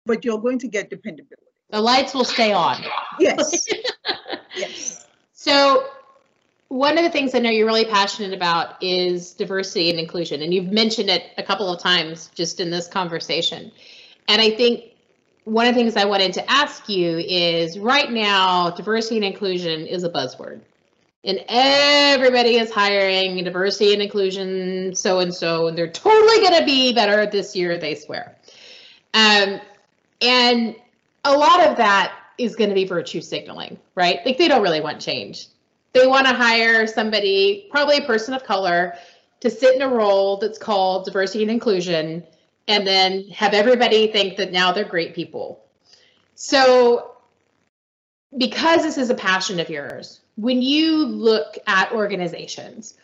but 0.06 0.24
you're 0.24 0.40
going 0.40 0.58
to 0.60 0.68
get 0.68 0.90
dependability. 0.90 1.42
the 1.70 1.80
lights 1.80 2.14
will 2.14 2.24
stay 2.24 2.52
on 2.52 2.82
Yes. 3.20 3.66
yes. 4.56 5.06
So, 5.32 5.86
one 6.68 6.98
of 6.98 7.04
the 7.04 7.10
things 7.10 7.34
I 7.34 7.38
know 7.38 7.50
you're 7.50 7.66
really 7.66 7.86
passionate 7.86 8.34
about 8.34 8.82
is 8.82 9.32
diversity 9.32 9.90
and 9.90 9.98
inclusion, 9.98 10.42
and 10.42 10.52
you've 10.52 10.70
mentioned 10.70 11.08
it 11.08 11.24
a 11.38 11.42
couple 11.42 11.72
of 11.72 11.80
times 11.80 12.30
just 12.34 12.60
in 12.60 12.70
this 12.70 12.86
conversation. 12.86 13.72
And 14.28 14.42
I 14.42 14.50
think 14.50 14.84
one 15.44 15.66
of 15.66 15.74
the 15.74 15.80
things 15.80 15.96
I 15.96 16.04
wanted 16.04 16.34
to 16.34 16.50
ask 16.50 16.88
you 16.88 17.16
is 17.18 17.78
right 17.78 18.10
now, 18.10 18.70
diversity 18.70 19.16
and 19.16 19.24
inclusion 19.24 19.86
is 19.86 20.04
a 20.04 20.10
buzzword. 20.10 20.60
And 21.24 21.42
everybody 21.48 22.56
is 22.56 22.70
hiring 22.70 23.42
diversity 23.42 23.92
and 23.94 24.02
inclusion 24.02 24.94
so 24.94 25.20
and 25.20 25.34
so, 25.34 25.66
and 25.66 25.76
they're 25.76 25.90
totally 25.90 26.36
going 26.42 26.60
to 26.60 26.66
be 26.66 26.92
better 26.92 27.26
this 27.26 27.56
year, 27.56 27.78
they 27.78 27.94
swear. 27.94 28.36
Um, 29.14 29.60
and 30.20 30.76
a 31.24 31.32
lot 31.32 31.66
of 31.66 31.78
that 31.78 32.14
is 32.36 32.54
going 32.56 32.68
to 32.68 32.74
be 32.74 32.84
virtue 32.84 33.20
signaling, 33.20 33.78
right? 33.94 34.20
Like 34.24 34.38
they 34.38 34.48
don't 34.48 34.62
really 34.62 34.80
want 34.80 35.00
change. 35.00 35.48
They 35.92 36.06
want 36.06 36.26
to 36.26 36.34
hire 36.34 36.86
somebody, 36.86 37.66
probably 37.70 37.98
a 37.98 38.06
person 38.06 38.34
of 38.34 38.44
color, 38.44 38.94
to 39.40 39.50
sit 39.50 39.74
in 39.74 39.82
a 39.82 39.88
role 39.88 40.36
that's 40.36 40.58
called 40.58 41.04
diversity 41.04 41.42
and 41.42 41.50
inclusion, 41.50 42.24
and 42.66 42.86
then 42.86 43.28
have 43.28 43.54
everybody 43.54 44.08
think 44.08 44.36
that 44.36 44.52
now 44.52 44.72
they're 44.72 44.84
great 44.84 45.14
people. 45.14 45.64
So, 46.34 47.16
because 48.36 48.82
this 48.82 48.98
is 48.98 49.10
a 49.10 49.14
passion 49.14 49.58
of 49.58 49.70
yours, 49.70 50.20
when 50.36 50.60
you 50.60 51.04
look 51.04 51.56
at 51.66 51.92
organizations, 51.92 52.94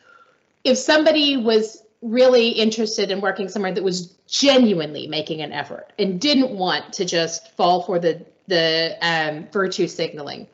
if 0.62 0.78
somebody 0.78 1.36
was 1.36 1.82
really 2.04 2.50
interested 2.50 3.10
in 3.10 3.20
working 3.20 3.48
somewhere 3.48 3.72
that 3.72 3.82
was 3.82 4.08
genuinely 4.28 5.06
making 5.06 5.40
an 5.40 5.52
effort 5.52 5.92
and 5.98 6.20
didn't 6.20 6.50
want 6.50 6.92
to 6.92 7.04
just 7.04 7.52
fall 7.52 7.82
for 7.82 7.98
the 7.98 8.24
the 8.46 8.94
um, 9.00 9.48
virtue 9.50 9.88
signaling, 9.88 10.46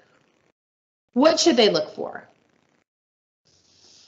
what 1.12 1.40
should 1.40 1.56
they 1.56 1.70
look 1.70 1.94
for? 1.94 2.28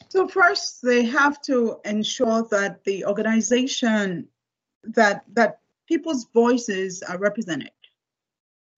So 0.08 0.28
first, 0.28 0.82
they 0.82 1.04
have 1.04 1.40
to 1.42 1.78
ensure 1.84 2.46
that 2.50 2.84
the 2.84 3.06
organization 3.06 4.28
that 4.84 5.24
that 5.32 5.60
people's 5.86 6.26
voices 6.34 7.02
are 7.02 7.18
represented 7.18 7.70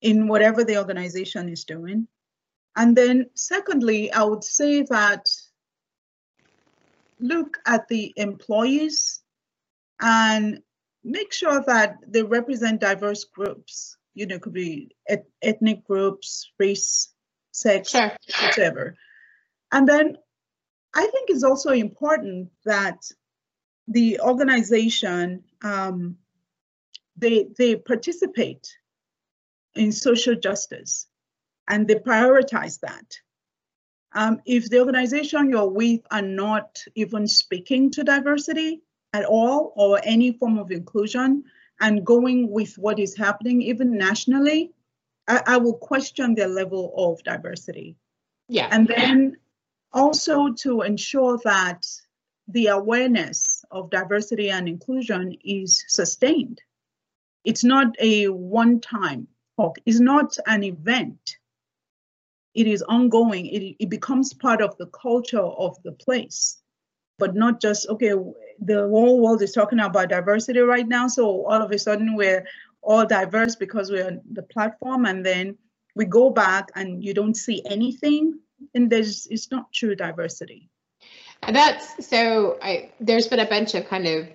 in 0.01 0.29
whatever 0.29 0.65
the 0.65 0.79
organization 0.79 1.49
is 1.49 1.65
doing. 1.65 2.07
And 2.77 2.97
then 2.97 3.31
secondly, 3.35 4.13
I 4.13 4.23
would 4.25 4.45
say 4.45 4.83
that 4.83 5.29
look 7.21 7.59
at 7.67 7.89
the 7.89 8.13
employees 8.17 9.23
and 10.01 10.61
make 11.03 11.33
sure 11.33 11.63
that 11.67 11.99
they 12.07 12.23
represent 12.23 12.81
diverse 12.81 13.25
groups. 13.25 13.97
You 14.15 14.27
know, 14.27 14.37
it 14.37 14.43
could 14.43 14.53
be 14.53 14.91
et- 15.09 15.27
ethnic 15.43 15.85
groups, 15.87 16.51
race, 16.59 17.14
sex, 17.55 17.91
Sure. 17.91 18.13
whatever. 18.43 18.97
And 19.73 19.89
then 19.89 20.19
I 20.95 21.07
think 21.07 21.31
it's 21.31 21.45
also 21.45 21.71
important 21.71 22.51
that 22.65 23.03
the 23.89 24.21
organization 24.21 25.45
um, 25.63 26.17
they 27.17 27.47
they 27.57 27.77
participate 27.77 28.67
in 29.75 29.93
social 29.93 30.35
justice 30.35 31.07
and 31.69 31.87
they 31.87 31.95
prioritize 31.95 32.81
that. 32.81 33.19
Um, 34.13 34.41
if 34.47 34.69
the 34.71 34.79
organization 34.79 35.51
you're 35.51 35.69
with 35.69 36.01
are 36.11 36.23
not 36.23 36.79
even 36.95 37.27
speaking 37.27 37.91
to 37.93 38.05
diversity 38.05 38.83
at 39.13 39.25
all 39.25 39.73
or 39.77 40.01
any 40.05 40.33
form 40.33 40.59
of 40.59 40.71
inclusion 40.71 41.45
and 41.81 42.07
going 42.07 42.51
with 42.51 42.79
what 42.79 42.99
is 43.01 43.17
happening 43.17 43.63
even 43.63 43.99
nationally, 43.99 44.73
I, 45.29 45.43
I 45.47 45.57
will 45.57 45.75
question 45.75 46.35
their 46.35 46.49
level 46.49 46.93
of 46.97 47.23
diversity. 47.25 47.97
Yeah. 48.49 48.69
And 48.71 48.87
then 48.87 49.37
also 49.93 50.53
to 50.53 50.83
ensure 50.83 51.39
that 51.45 51.87
the 52.49 52.67
awareness 52.67 53.65
of 53.71 53.91
diversity 53.91 54.51
and 54.51 54.69
inclusion 54.69 55.35
is 55.45 55.85
sustained. 55.89 56.61
It's 57.45 57.65
not 57.65 57.95
a 57.99 58.29
one 58.29 58.81
time 58.81 59.29
talk, 59.57 59.79
it's 59.87 60.01
not 60.01 60.37
an 60.47 60.63
event 60.63 61.39
it 62.55 62.67
is 62.69 62.83
ongoing. 62.83 63.47
It, 63.47 63.77
it 63.81 63.91
becomes 63.91 64.33
part 64.33 64.63
of 64.63 64.77
the 64.79 64.87
culture 64.87 65.43
of 65.43 65.77
the 65.83 65.93
place, 65.93 66.59
but 67.19 67.35
not 67.35 67.61
just, 67.61 67.89
okay, 67.89 68.13
the 68.61 68.89
whole 68.89 69.21
world 69.21 69.43
is 69.43 69.53
talking 69.53 69.81
about 69.81 70.09
diversity 70.09 70.61
right 70.61 70.87
now. 70.87 71.09
So 71.09 71.47
all 71.47 71.63
of 71.63 71.73
a 71.73 71.79
sudden 71.79 72.15
we're 72.15 72.47
all 72.85 73.07
diverse 73.07 73.57
because 73.57 73.91
we're 73.91 74.07
on 74.07 74.21
the 74.33 74.43
platform 74.43 75.07
and 75.07 75.25
then 75.25 75.57
we 75.95 76.05
go 76.05 76.31
back 76.31 76.71
and 76.75 77.03
you 77.03 77.15
don't 77.15 77.37
see 77.37 77.63
anything 77.69 78.39
and 78.75 78.91
there's, 78.91 79.27
it's 79.31 79.51
not 79.51 79.73
true 79.73 79.95
diversity. 79.95 80.69
And 81.43 81.55
that's, 81.55 82.07
so 82.09 82.59
I, 82.63 82.91
there's 83.01 83.29
been 83.29 83.41
a 83.41 83.47
bunch 83.47 83.75
of 83.75 83.87
kind 83.87 84.07
of 84.07 84.29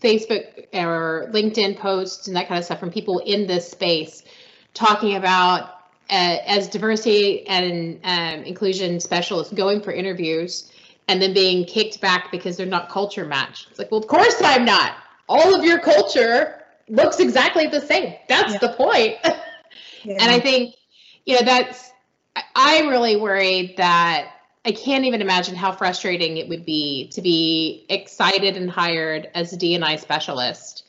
Facebook 0.00 0.66
or 0.72 1.28
LinkedIn 1.32 1.78
posts 1.78 2.28
and 2.28 2.36
that 2.36 2.48
kind 2.48 2.58
of 2.58 2.64
stuff 2.64 2.80
from 2.80 2.90
people 2.90 3.18
in 3.20 3.46
this 3.46 3.70
space 3.70 4.22
talking 4.74 5.16
about 5.16 5.80
uh, 6.10 6.38
as 6.46 6.68
diversity 6.68 7.46
and 7.46 8.00
um, 8.04 8.44
inclusion 8.44 9.00
specialists 9.00 9.52
going 9.52 9.80
for 9.80 9.92
interviews 9.92 10.70
and 11.08 11.20
then 11.20 11.34
being 11.34 11.64
kicked 11.64 12.00
back 12.00 12.30
because 12.30 12.56
they're 12.56 12.66
not 12.66 12.88
culture 12.88 13.24
matched. 13.24 13.68
It's 13.70 13.78
like, 13.78 13.90
well, 13.90 14.00
of 14.00 14.06
course 14.06 14.40
I'm 14.42 14.64
not. 14.64 14.94
All 15.28 15.54
of 15.54 15.64
your 15.64 15.80
culture 15.80 16.59
looks 16.90 17.20
exactly 17.20 17.66
the 17.66 17.80
same. 17.80 18.14
That's 18.28 18.54
yeah. 18.54 18.58
the 18.58 18.72
point. 18.74 19.16
yeah. 19.24 19.36
And 20.04 20.30
I 20.30 20.40
think, 20.40 20.74
you 21.26 21.34
know, 21.34 21.44
that's, 21.44 21.92
I'm 22.54 22.88
really 22.88 23.16
worried 23.16 23.76
that 23.76 24.30
I 24.64 24.72
can't 24.72 25.04
even 25.04 25.20
imagine 25.20 25.54
how 25.54 25.72
frustrating 25.72 26.38
it 26.38 26.48
would 26.48 26.64
be 26.64 27.08
to 27.08 27.20
be 27.20 27.84
excited 27.90 28.56
and 28.56 28.70
hired 28.70 29.28
as 29.34 29.52
a 29.52 29.58
D&I 29.58 29.96
specialist 29.96 30.84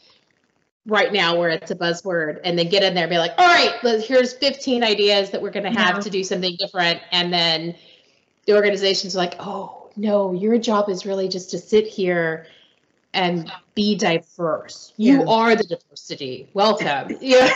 right 0.85 1.11
now 1.13 1.37
where 1.37 1.49
it's 1.49 1.71
a 1.71 1.75
buzzword 1.75 2.39
and 2.43 2.57
then 2.57 2.69
get 2.69 2.83
in 2.83 2.93
there 2.93 3.03
and 3.03 3.09
be 3.09 3.17
like, 3.17 3.33
all 3.37 3.47
right, 3.47 3.73
here's 4.01 4.33
15 4.33 4.83
ideas 4.83 5.29
that 5.31 5.41
we're 5.41 5.51
going 5.51 5.71
to 5.71 5.79
have 5.79 5.99
to 5.99 6.09
do 6.09 6.23
something 6.23 6.55
different. 6.57 7.01
And 7.11 7.31
then 7.33 7.75
the 8.45 8.55
organization's 8.55 9.15
are 9.15 9.19
like, 9.19 9.35
oh, 9.39 9.89
no, 9.95 10.33
your 10.33 10.57
job 10.57 10.89
is 10.89 11.05
really 11.05 11.27
just 11.27 11.51
to 11.51 11.59
sit 11.59 11.85
here 11.85 12.47
and 13.13 13.51
be 13.75 13.95
diverse. 13.95 14.93
You 14.97 15.19
yeah. 15.19 15.25
are 15.27 15.55
the 15.55 15.63
diversity. 15.63 16.49
Welcome. 16.53 17.17
Yeah. 17.21 17.55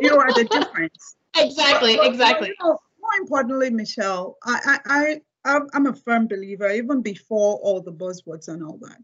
you 0.00 0.16
are 0.16 0.32
the 0.32 0.44
difference. 0.44 1.16
exactly, 1.36 1.98
exactly. 2.02 2.48
You 2.48 2.54
know, 2.60 2.78
more 3.00 3.20
importantly, 3.20 3.70
Michelle, 3.70 4.36
I, 4.44 4.78
I, 4.84 5.20
I, 5.44 5.60
I'm 5.72 5.86
a 5.86 5.94
firm 5.94 6.26
believer, 6.26 6.70
even 6.70 7.02
before 7.02 7.56
all 7.56 7.80
the 7.80 7.92
buzzwords 7.92 8.48
and 8.48 8.62
all 8.62 8.78
that. 8.82 8.98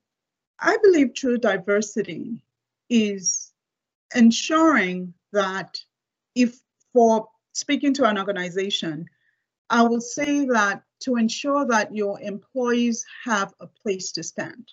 I 0.60 0.76
believe 0.82 1.14
true 1.14 1.38
diversity 1.38 2.44
is 2.88 3.52
ensuring 4.14 5.14
that 5.32 5.78
if 6.34 6.60
for 6.92 7.28
speaking 7.52 7.94
to 7.94 8.04
an 8.04 8.18
organization, 8.18 9.06
I 9.70 9.82
will 9.82 10.00
say 10.00 10.46
that 10.46 10.82
to 11.00 11.16
ensure 11.16 11.66
that 11.66 11.94
your 11.94 12.20
employees 12.20 13.04
have 13.24 13.52
a 13.60 13.66
place 13.66 14.12
to 14.12 14.22
stand. 14.22 14.68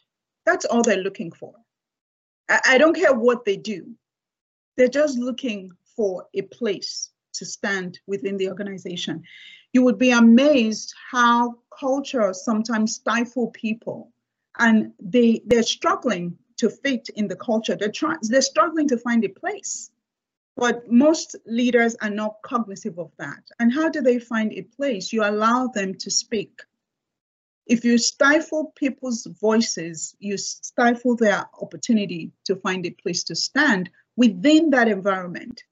That's 0.45 0.65
all 0.65 0.81
they're 0.81 0.97
looking 0.97 1.31
for. 1.31 1.53
I, 2.49 2.77
don't 2.77 2.95
care 2.95 3.13
what 3.13 3.45
they 3.45 3.55
do. 3.55 3.95
They're 4.75 4.87
just 4.87 5.17
looking 5.17 5.71
for 5.95 6.27
a 6.33 6.41
place 6.41 7.11
to 7.33 7.45
stand 7.45 7.99
within 8.07 8.37
the 8.37 8.49
organization. 8.49 9.23
You 9.73 9.83
would 9.83 9.97
be 9.97 10.11
amazed 10.11 10.93
how 11.11 11.55
culture 11.77 12.33
sometimes 12.33 12.95
stifle 12.95 13.51
people 13.51 14.11
and 14.59 14.91
they 14.99 15.41
they're 15.45 15.63
struggling 15.63 16.37
to 16.57 16.69
fit 16.69 17.09
in 17.15 17.27
the 17.27 17.35
culture. 17.35 17.75
They're 17.75 17.91
trying, 17.91 18.19
they're 18.21 18.41
struggling 18.41 18.87
to 18.89 18.97
find 18.97 19.23
a 19.23 19.29
place. 19.29 19.89
But 20.57 20.91
most 20.91 21.35
leaders 21.45 21.95
are 22.01 22.09
not 22.09 22.41
cognizant 22.43 22.99
of 22.99 23.11
that. 23.17 23.43
And 23.59 23.73
how 23.73 23.89
do 23.89 24.01
they 24.01 24.19
find 24.19 24.51
a 24.53 24.63
place? 24.63 25.13
You 25.13 25.23
allow 25.23 25.67
them 25.67 25.95
to 25.95 26.11
speak. 26.11 26.61
If 27.65 27.85
you 27.85 27.97
stifle 27.97 28.73
people's 28.75 29.25
voices, 29.25 30.15
you 30.19 30.37
stifle 30.37 31.15
their 31.15 31.45
opportunity 31.61 32.31
to 32.45 32.55
find 32.55 32.85
a 32.85 32.91
place 32.91 33.23
to 33.25 33.35
stand 33.35 33.89
within 34.15 34.71
that 34.71 34.87
environment. 34.87 35.63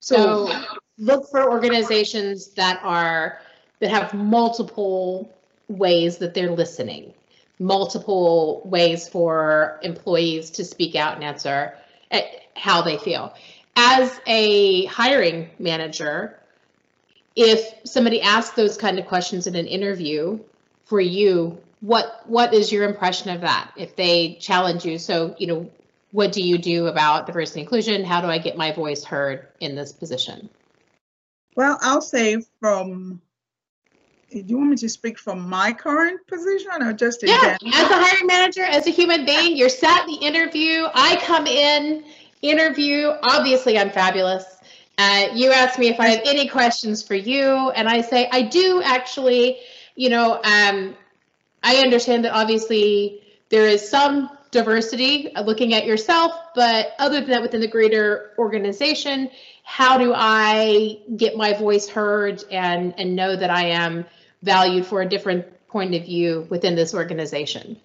So, 0.00 0.48
so 0.48 0.64
look 0.98 1.30
for 1.30 1.50
organizations 1.50 2.48
that 2.54 2.80
are 2.82 3.38
that 3.78 3.90
have 3.90 4.12
multiple 4.12 5.32
ways 5.68 6.18
that 6.18 6.34
they're 6.34 6.50
listening 6.50 7.14
multiple 7.60 8.62
ways 8.64 9.06
for 9.06 9.78
employees 9.82 10.50
to 10.50 10.64
speak 10.64 10.96
out 10.96 11.14
and 11.14 11.22
answer 11.22 11.74
eh, 12.10 12.22
how 12.56 12.82
they 12.82 12.96
feel. 12.98 13.32
As 13.76 14.18
a 14.26 14.86
hiring 14.86 15.50
manager, 15.58 16.40
if 17.36 17.60
somebody 17.84 18.20
asks 18.22 18.56
those 18.56 18.76
kind 18.76 18.98
of 18.98 19.06
questions 19.06 19.46
in 19.46 19.54
an 19.54 19.66
interview 19.66 20.40
for 20.90 21.00
you, 21.00 21.56
what 21.80 22.22
what 22.26 22.52
is 22.52 22.70
your 22.70 22.84
impression 22.84 23.30
of 23.30 23.40
that? 23.42 23.70
If 23.76 23.94
they 23.96 24.34
challenge 24.40 24.84
you, 24.84 24.98
so 24.98 25.36
you 25.38 25.46
know, 25.46 25.70
what 26.10 26.32
do 26.32 26.42
you 26.42 26.58
do 26.58 26.88
about 26.88 27.26
diversity 27.26 27.60
and 27.60 27.66
inclusion? 27.66 28.04
How 28.04 28.20
do 28.20 28.26
I 28.26 28.38
get 28.38 28.56
my 28.56 28.72
voice 28.72 29.04
heard 29.04 29.46
in 29.60 29.76
this 29.76 29.92
position? 29.92 30.50
Well, 31.54 31.78
I'll 31.80 32.02
say 32.02 32.42
from 32.60 33.22
do 34.32 34.44
you 34.46 34.58
want 34.58 34.70
me 34.70 34.76
to 34.76 34.88
speak 34.88 35.18
from 35.18 35.48
my 35.48 35.72
current 35.72 36.26
position 36.26 36.82
or 36.82 36.92
just 36.92 37.22
yeah 37.22 37.56
as 37.66 37.90
a 37.90 37.94
hiring 37.94 38.26
manager 38.26 38.62
as 38.62 38.86
a 38.86 38.90
human 38.90 39.24
being 39.24 39.56
you're 39.56 39.68
sat 39.68 40.06
the 40.06 40.14
interview 40.24 40.86
i 40.94 41.16
come 41.24 41.48
in 41.48 42.04
interview 42.40 43.08
obviously 43.24 43.76
i'm 43.76 43.90
fabulous 43.90 44.44
uh, 44.98 45.26
you 45.34 45.50
ask 45.50 45.80
me 45.80 45.88
if 45.88 45.98
i 45.98 46.06
have 46.06 46.20
any 46.24 46.46
questions 46.46 47.02
for 47.02 47.16
you 47.16 47.70
and 47.70 47.88
i 47.88 48.00
say 48.00 48.28
i 48.30 48.40
do 48.40 48.80
actually 48.84 49.58
you 49.96 50.08
know 50.08 50.34
um, 50.42 50.94
i 51.62 51.76
understand 51.76 52.24
that 52.24 52.32
obviously 52.32 53.22
there 53.48 53.66
is 53.66 53.88
some 53.88 54.30
diversity 54.50 55.32
looking 55.44 55.74
at 55.74 55.86
yourself 55.86 56.32
but 56.54 56.92
other 56.98 57.20
than 57.20 57.30
that 57.30 57.42
within 57.42 57.60
the 57.60 57.68
greater 57.68 58.32
organization 58.38 59.30
how 59.62 59.96
do 59.96 60.12
i 60.14 60.98
get 61.16 61.36
my 61.36 61.52
voice 61.52 61.88
heard 61.88 62.42
and 62.50 62.94
and 62.98 63.14
know 63.14 63.36
that 63.36 63.50
i 63.50 63.66
am 63.66 64.04
valued 64.42 64.86
for 64.86 65.02
a 65.02 65.08
different 65.08 65.46
point 65.70 65.94
of 65.94 66.04
view 66.04 66.46
within 66.50 66.74
this 66.74 66.94
organization. 66.94 67.76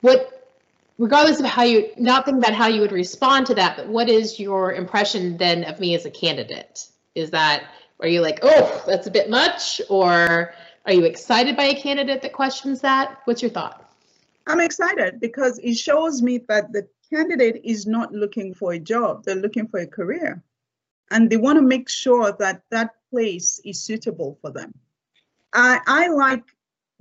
What, 0.00 0.48
regardless 0.98 1.40
of 1.40 1.46
how 1.46 1.64
you, 1.64 1.90
not 1.98 2.24
think 2.24 2.38
about 2.38 2.54
how 2.54 2.68
you 2.68 2.80
would 2.80 2.92
respond 2.92 3.46
to 3.46 3.54
that, 3.56 3.76
but 3.76 3.88
what 3.88 4.08
is 4.08 4.38
your 4.38 4.72
impression 4.72 5.36
then 5.36 5.64
of 5.64 5.80
me 5.80 5.94
as 5.94 6.06
a 6.06 6.10
candidate? 6.10 6.86
Is 7.14 7.30
that, 7.30 7.64
are 8.00 8.08
you 8.08 8.20
like, 8.20 8.38
oh, 8.42 8.84
that's 8.86 9.08
a 9.08 9.10
bit 9.10 9.28
much? 9.28 9.80
Or 9.90 10.54
are 10.88 10.94
you 10.94 11.04
excited 11.04 11.54
by 11.54 11.64
a 11.64 11.80
candidate 11.80 12.22
that 12.22 12.32
questions 12.32 12.80
that? 12.80 13.18
What's 13.26 13.42
your 13.42 13.50
thought? 13.50 13.92
I'm 14.46 14.60
excited 14.60 15.20
because 15.20 15.58
it 15.58 15.74
shows 15.74 16.22
me 16.22 16.38
that 16.48 16.72
the 16.72 16.88
candidate 17.12 17.60
is 17.62 17.86
not 17.86 18.14
looking 18.14 18.54
for 18.54 18.72
a 18.72 18.78
job, 18.78 19.22
they're 19.22 19.36
looking 19.36 19.68
for 19.68 19.80
a 19.80 19.86
career. 19.86 20.42
And 21.10 21.28
they 21.28 21.36
want 21.36 21.58
to 21.58 21.62
make 21.62 21.90
sure 21.90 22.34
that 22.38 22.62
that 22.70 22.94
place 23.10 23.60
is 23.66 23.82
suitable 23.82 24.38
for 24.40 24.50
them. 24.50 24.72
I, 25.52 25.80
I 25.86 26.08
like 26.08 26.44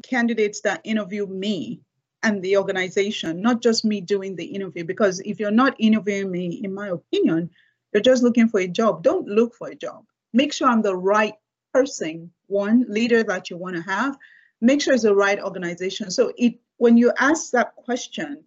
candidates 0.03 0.59
that 0.61 0.81
interview 0.83 1.25
me 1.25 1.79
and 2.23 2.41
the 2.41 2.57
organization, 2.57 3.41
not 3.41 3.61
just 3.61 3.85
me 3.85 4.01
doing 4.01 4.35
the 4.35 4.45
interview. 4.45 4.83
Because 4.83 5.21
if 5.21 5.39
you're 5.39 5.49
not 5.49 5.75
interviewing 5.79 6.29
me, 6.29 6.61
in 6.61 6.73
my 6.73 6.89
opinion, 6.89 7.49
you're 7.93 8.03
just 8.03 8.23
looking 8.23 8.49
for 8.49 8.59
a 8.59 8.67
job. 8.67 9.01
Don't 9.03 9.27
look 9.27 9.55
for 9.55 9.69
a 9.69 9.75
job. 9.75 10.03
Make 10.33 10.51
sure 10.51 10.67
I'm 10.67 10.81
the 10.81 10.95
right 10.95 11.35
person, 11.77 12.31
one 12.47 12.85
leader 12.89 13.23
that 13.23 13.51
you 13.51 13.57
want 13.57 13.75
to 13.75 13.81
have. 13.83 14.17
Make 14.61 14.81
sure 14.81 14.95
it's 14.95 15.03
the 15.03 15.13
right 15.13 15.39
organization. 15.39 16.09
So 16.09 16.33
it 16.35 16.55
when 16.77 16.97
you 16.97 17.11
ask 17.19 17.51
that 17.51 17.75
question, 17.75 18.43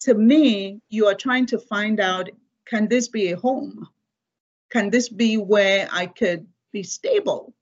to 0.00 0.14
me, 0.14 0.80
you 0.90 1.06
are 1.06 1.14
trying 1.14 1.46
to 1.46 1.58
find 1.58 2.00
out, 2.00 2.28
can 2.66 2.88
this 2.88 3.08
be 3.08 3.32
a 3.32 3.36
home? 3.36 3.88
Can 4.70 4.90
this 4.90 5.08
be 5.08 5.36
where 5.36 5.88
I 5.90 6.06
could 6.06 6.46
be 6.72 6.82
stable? 6.82 7.54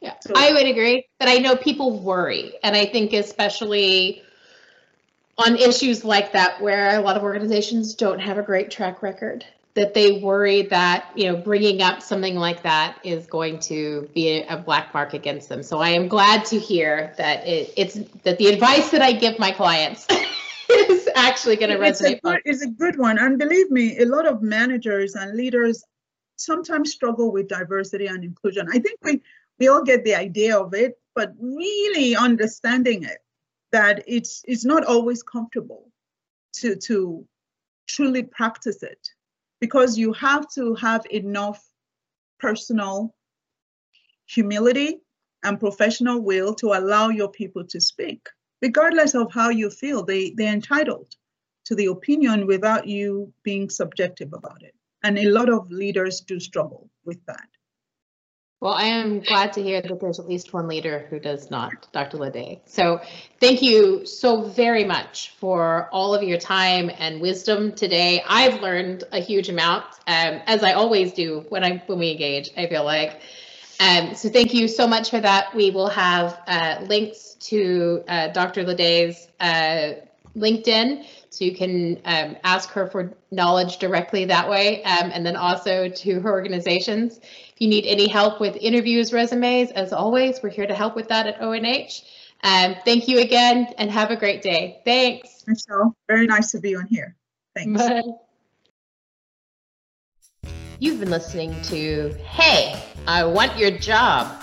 Yeah, 0.00 0.14
so, 0.20 0.32
I 0.36 0.52
would 0.52 0.66
agree, 0.66 1.06
but 1.18 1.28
I 1.28 1.36
know 1.36 1.56
people 1.56 2.00
worry, 2.00 2.52
and 2.62 2.76
I 2.76 2.86
think 2.86 3.12
especially 3.12 4.22
on 5.38 5.56
issues 5.56 6.04
like 6.04 6.32
that 6.32 6.60
where 6.60 6.98
a 6.98 7.02
lot 7.02 7.16
of 7.16 7.22
organizations 7.22 7.94
don't 7.94 8.20
have 8.20 8.38
a 8.38 8.42
great 8.42 8.70
track 8.70 9.02
record 9.02 9.44
that 9.76 9.94
they 9.94 10.20
worry 10.20 10.62
that 10.62 11.10
you 11.14 11.30
know 11.30 11.36
bringing 11.36 11.82
up 11.82 12.02
something 12.02 12.34
like 12.34 12.62
that 12.62 12.98
is 13.04 13.26
going 13.26 13.60
to 13.60 14.08
be 14.14 14.42
a, 14.42 14.56
black 14.56 14.92
mark 14.92 15.14
against 15.14 15.48
them. 15.48 15.62
So 15.62 15.78
i 15.78 15.90
am 15.90 16.08
glad 16.08 16.44
to 16.46 16.58
hear 16.58 17.14
that 17.18 17.46
it, 17.46 17.72
it's 17.76 17.94
that 18.24 18.38
the 18.38 18.48
advice 18.48 18.90
that 18.90 19.02
i 19.02 19.12
give 19.12 19.38
my 19.38 19.52
clients 19.52 20.06
is 20.70 21.08
actually 21.14 21.56
going 21.56 21.70
to 21.70 21.76
resonate 21.76 22.18
it's 22.24 22.24
a, 22.24 22.38
it's 22.44 22.62
a 22.62 22.68
good 22.68 22.98
one. 22.98 23.18
And 23.18 23.38
believe 23.38 23.70
me 23.70 23.98
a 23.98 24.06
lot 24.06 24.26
of 24.26 24.42
managers 24.42 25.14
and 25.14 25.36
leaders 25.36 25.84
sometimes 26.36 26.90
struggle 26.90 27.30
with 27.30 27.48
diversity 27.48 28.06
and 28.06 28.24
inclusion. 28.24 28.66
I 28.72 28.78
think 28.80 28.98
we 29.02 29.22
we 29.60 29.68
all 29.68 29.84
get 29.84 30.04
the 30.04 30.14
idea 30.14 30.58
of 30.58 30.74
it 30.74 30.98
but 31.16 31.32
really 31.40 32.14
understanding 32.14 33.02
it 33.02 33.18
that 33.72 34.04
it's 34.06 34.42
it's 34.46 34.64
not 34.64 34.84
always 34.84 35.22
comfortable 35.22 35.90
to 36.52 36.76
to 36.76 37.26
truly 37.88 38.22
practice 38.22 38.82
it 38.82 39.08
because 39.60 39.98
you 39.98 40.12
have 40.12 40.48
to 40.54 40.74
have 40.74 41.04
enough 41.10 41.64
personal 42.38 43.14
humility 44.26 44.98
and 45.44 45.60
professional 45.60 46.20
will 46.20 46.54
to 46.54 46.72
allow 46.72 47.08
your 47.08 47.30
people 47.30 47.64
to 47.64 47.80
speak 47.80 48.28
regardless 48.62 49.14
of 49.14 49.32
how 49.32 49.50
you 49.50 49.70
feel. 49.70 50.02
They 50.04 50.30
they're 50.36 50.52
entitled 50.52 51.14
to 51.66 51.74
the 51.74 51.86
opinion 51.86 52.46
without 52.46 52.86
you 52.86 53.32
being 53.42 53.70
subjective 53.70 54.32
about 54.32 54.62
it. 54.62 54.74
And 55.02 55.18
a 55.18 55.28
lot 55.28 55.48
of 55.48 55.70
leaders 55.70 56.20
do 56.20 56.40
struggle 56.40 56.90
with 57.04 57.24
that 57.26 57.48
well, 58.60 58.72
I 58.72 58.84
am 58.84 59.20
glad 59.20 59.52
to 59.54 59.62
hear 59.62 59.82
that 59.82 60.00
there's 60.00 60.18
at 60.18 60.26
least 60.26 60.54
one 60.54 60.66
leader 60.66 61.06
who 61.10 61.20
does 61.20 61.50
not, 61.50 61.92
Dr. 61.92 62.16
Lede. 62.16 62.60
So 62.64 63.00
thank 63.38 63.60
you 63.60 64.06
so 64.06 64.42
very 64.42 64.82
much 64.82 65.34
for 65.38 65.90
all 65.92 66.14
of 66.14 66.22
your 66.22 66.38
time 66.38 66.90
and 66.98 67.20
wisdom 67.20 67.72
today. 67.72 68.24
I've 68.26 68.62
learned 68.62 69.04
a 69.12 69.20
huge 69.20 69.50
amount, 69.50 69.84
um, 70.06 70.40
as 70.46 70.62
I 70.62 70.72
always 70.72 71.12
do 71.12 71.44
when 71.50 71.64
I 71.64 71.82
when 71.86 71.98
we 71.98 72.12
engage. 72.12 72.50
I 72.56 72.66
feel 72.66 72.84
like. 72.84 73.20
Um, 73.78 74.14
so 74.14 74.30
thank 74.30 74.54
you 74.54 74.68
so 74.68 74.86
much 74.86 75.10
for 75.10 75.20
that. 75.20 75.54
We 75.54 75.70
will 75.70 75.90
have 75.90 76.40
uh, 76.46 76.78
links 76.88 77.36
to 77.40 78.02
uh, 78.08 78.28
Dr. 78.28 78.64
Lede's 78.64 79.28
uh, 79.38 80.00
LinkedIn, 80.34 81.04
so 81.36 81.44
you 81.44 81.54
can 81.54 82.00
um, 82.06 82.34
ask 82.44 82.70
her 82.70 82.86
for 82.86 83.12
knowledge 83.30 83.76
directly 83.76 84.24
that 84.24 84.48
way, 84.48 84.82
um, 84.84 85.10
and 85.12 85.26
then 85.26 85.36
also 85.36 85.86
to 85.86 86.20
her 86.20 86.30
organizations. 86.30 87.18
If 87.18 87.54
you 87.58 87.68
need 87.68 87.84
any 87.84 88.08
help 88.08 88.40
with 88.40 88.56
interviews, 88.56 89.12
resumes, 89.12 89.70
as 89.72 89.92
always, 89.92 90.42
we're 90.42 90.48
here 90.48 90.66
to 90.66 90.74
help 90.74 90.96
with 90.96 91.08
that 91.08 91.26
at 91.26 91.42
ONH. 91.42 92.02
Um, 92.42 92.76
thank 92.86 93.06
you 93.06 93.18
again 93.18 93.66
and 93.76 93.90
have 93.90 94.10
a 94.10 94.16
great 94.16 94.40
day. 94.40 94.80
Thanks. 94.86 95.44
Michelle, 95.46 95.94
very 96.08 96.26
nice 96.26 96.52
to 96.52 96.58
be 96.58 96.74
on 96.74 96.86
here. 96.86 97.14
Thanks. 97.54 97.82
Bye. 97.82 98.02
You've 100.78 101.00
been 101.00 101.10
listening 101.10 101.60
to 101.64 102.14
Hey, 102.24 102.82
I 103.06 103.24
Want 103.24 103.58
Your 103.58 103.72
Job. 103.72 104.42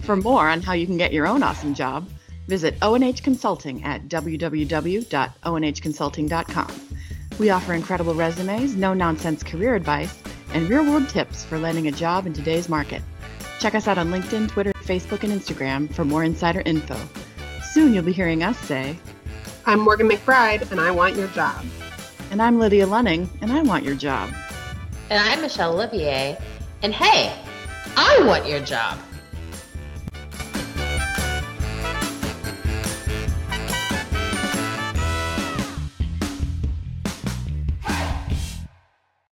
For 0.00 0.16
more 0.16 0.48
on 0.48 0.60
how 0.60 0.72
you 0.72 0.86
can 0.86 0.96
get 0.96 1.12
your 1.12 1.28
own 1.28 1.44
awesome 1.44 1.72
job, 1.72 2.08
visit 2.50 2.74
ONH 2.82 3.22
Consulting 3.22 3.82
at 3.84 4.08
www.onhconsulting.com. 4.08 6.98
We 7.38 7.50
offer 7.50 7.74
incredible 7.74 8.14
resumes, 8.14 8.74
no 8.74 8.92
nonsense 8.92 9.44
career 9.44 9.76
advice, 9.76 10.20
and 10.52 10.68
real 10.68 10.84
world 10.84 11.08
tips 11.08 11.44
for 11.44 11.60
landing 11.60 11.86
a 11.86 11.92
job 11.92 12.26
in 12.26 12.32
today's 12.32 12.68
market. 12.68 13.02
Check 13.60 13.76
us 13.76 13.86
out 13.86 13.98
on 13.98 14.10
LinkedIn, 14.10 14.48
Twitter, 14.48 14.72
Facebook, 14.72 15.22
and 15.22 15.32
Instagram 15.32 15.94
for 15.94 16.04
more 16.04 16.24
insider 16.24 16.64
info. 16.66 16.96
Soon 17.62 17.94
you'll 17.94 18.02
be 18.02 18.12
hearing 18.12 18.42
us 18.42 18.58
say, 18.58 18.98
I'm 19.64 19.78
Morgan 19.78 20.08
McBride, 20.08 20.72
and 20.72 20.80
I 20.80 20.90
want 20.90 21.14
your 21.14 21.28
job. 21.28 21.64
And 22.32 22.42
I'm 22.42 22.58
Lydia 22.58 22.86
Lunning, 22.86 23.30
and 23.40 23.52
I 23.52 23.62
want 23.62 23.84
your 23.84 23.94
job. 23.94 24.28
And 25.08 25.20
I'm 25.20 25.40
Michelle 25.40 25.72
Olivier, 25.72 26.36
and 26.82 26.92
hey, 26.92 27.32
I 27.96 28.24
want 28.26 28.46
your 28.46 28.58
job. 28.58 28.98